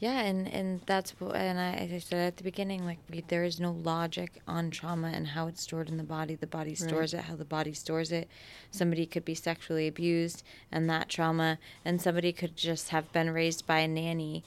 [0.03, 3.23] Yeah, and and that's what, and I, as I said at the beginning, like we,
[3.25, 6.35] there is no logic on trauma and how it's stored in the body.
[6.35, 8.27] The body stores it how the body stores it.
[8.69, 10.43] Somebody could be sexually abused
[10.73, 14.43] and that trauma, and somebody could just have been raised by a nanny,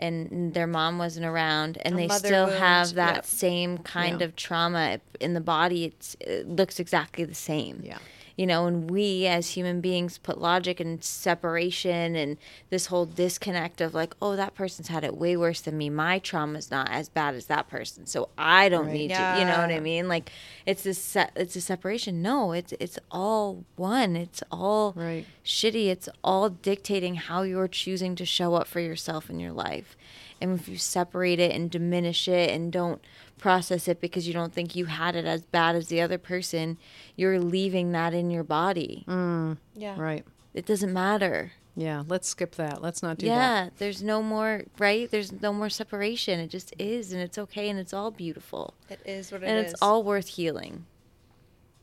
[0.00, 3.26] and their mom wasn't around, and A they still wound, have that yep.
[3.26, 5.84] same kind of trauma in the body.
[5.84, 7.98] It's it looks exactly the same Yeah.
[8.40, 12.36] You know and we as human beings put logic and separation and
[12.70, 15.90] this whole disconnect of like oh that person's had it way worse than me.
[15.90, 18.06] My trauma's not as bad as that person.
[18.06, 18.94] So i don't Right.
[18.94, 20.08] need to you know what i mean?
[20.08, 20.30] Like
[20.64, 22.22] it's this se- it's a separation.
[22.22, 24.16] No it's it's all one.
[24.16, 25.26] It's all Right.
[25.44, 25.86] shitty.
[25.88, 29.96] It's all dictating how you're choosing to show up for yourself in your life
[30.40, 33.02] and if you separate it and diminish it and don't
[33.38, 36.78] process it because you don't think you had it as bad as the other person,
[37.16, 39.04] you're leaving that in your body.
[39.08, 39.58] Mm.
[39.74, 39.98] Yeah.
[39.98, 40.24] Right.
[40.54, 41.52] It doesn't matter.
[41.76, 42.02] Yeah.
[42.06, 42.82] Let's skip that.
[42.82, 43.32] Let's not do that.
[43.32, 45.10] yeah, there's no more, right?
[45.10, 46.40] There's no more separation.
[46.40, 48.74] It just is, and it's okay, and it's all beautiful.
[48.88, 49.72] It is what it and is.
[49.72, 50.86] it's all worth healing.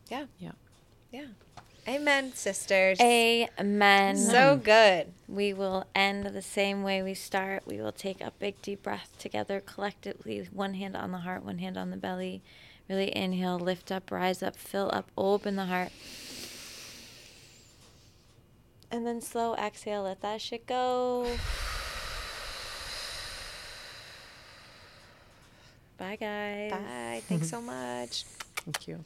[0.09, 0.25] yeah.
[0.37, 0.51] Yeah.
[1.11, 1.25] Yeah.
[1.87, 2.99] Amen, sisters.
[2.99, 4.17] Amen.
[4.17, 5.13] So good.
[5.27, 7.63] We will end the same way we start.
[7.65, 11.59] We will take a big deep breath together collectively, one hand on the heart, one
[11.59, 12.41] hand on the belly.
[12.89, 15.91] Really inhale, lift up, rise up, fill up, open the heart.
[18.91, 21.27] And then slow exhale, let that shit go.
[25.97, 26.71] Bye, guys.
[26.71, 27.21] Bye.
[27.27, 28.23] Thanks so much.
[28.65, 29.03] Thank you.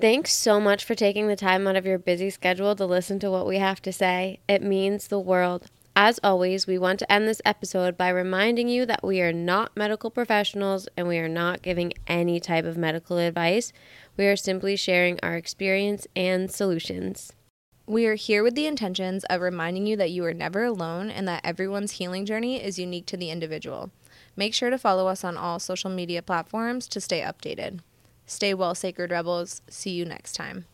[0.00, 3.30] Thanks so much for taking the time out of your busy schedule to listen to
[3.30, 4.40] what we have to say.
[4.48, 5.66] It means the world.
[5.94, 9.76] As always, we want to end this episode by reminding you that we are not
[9.76, 13.74] medical professionals and we are not giving any type of medical advice.
[14.16, 17.34] We are simply sharing our experience and solutions.
[17.86, 21.28] We are here with the intentions of reminding you that you are never alone and
[21.28, 23.90] that everyone's healing journey is unique to the individual.
[24.34, 27.80] Make sure to follow us on all social media platforms to stay updated.
[28.30, 29.60] Stay well, Sacred Rebels.
[29.68, 30.64] See you next time.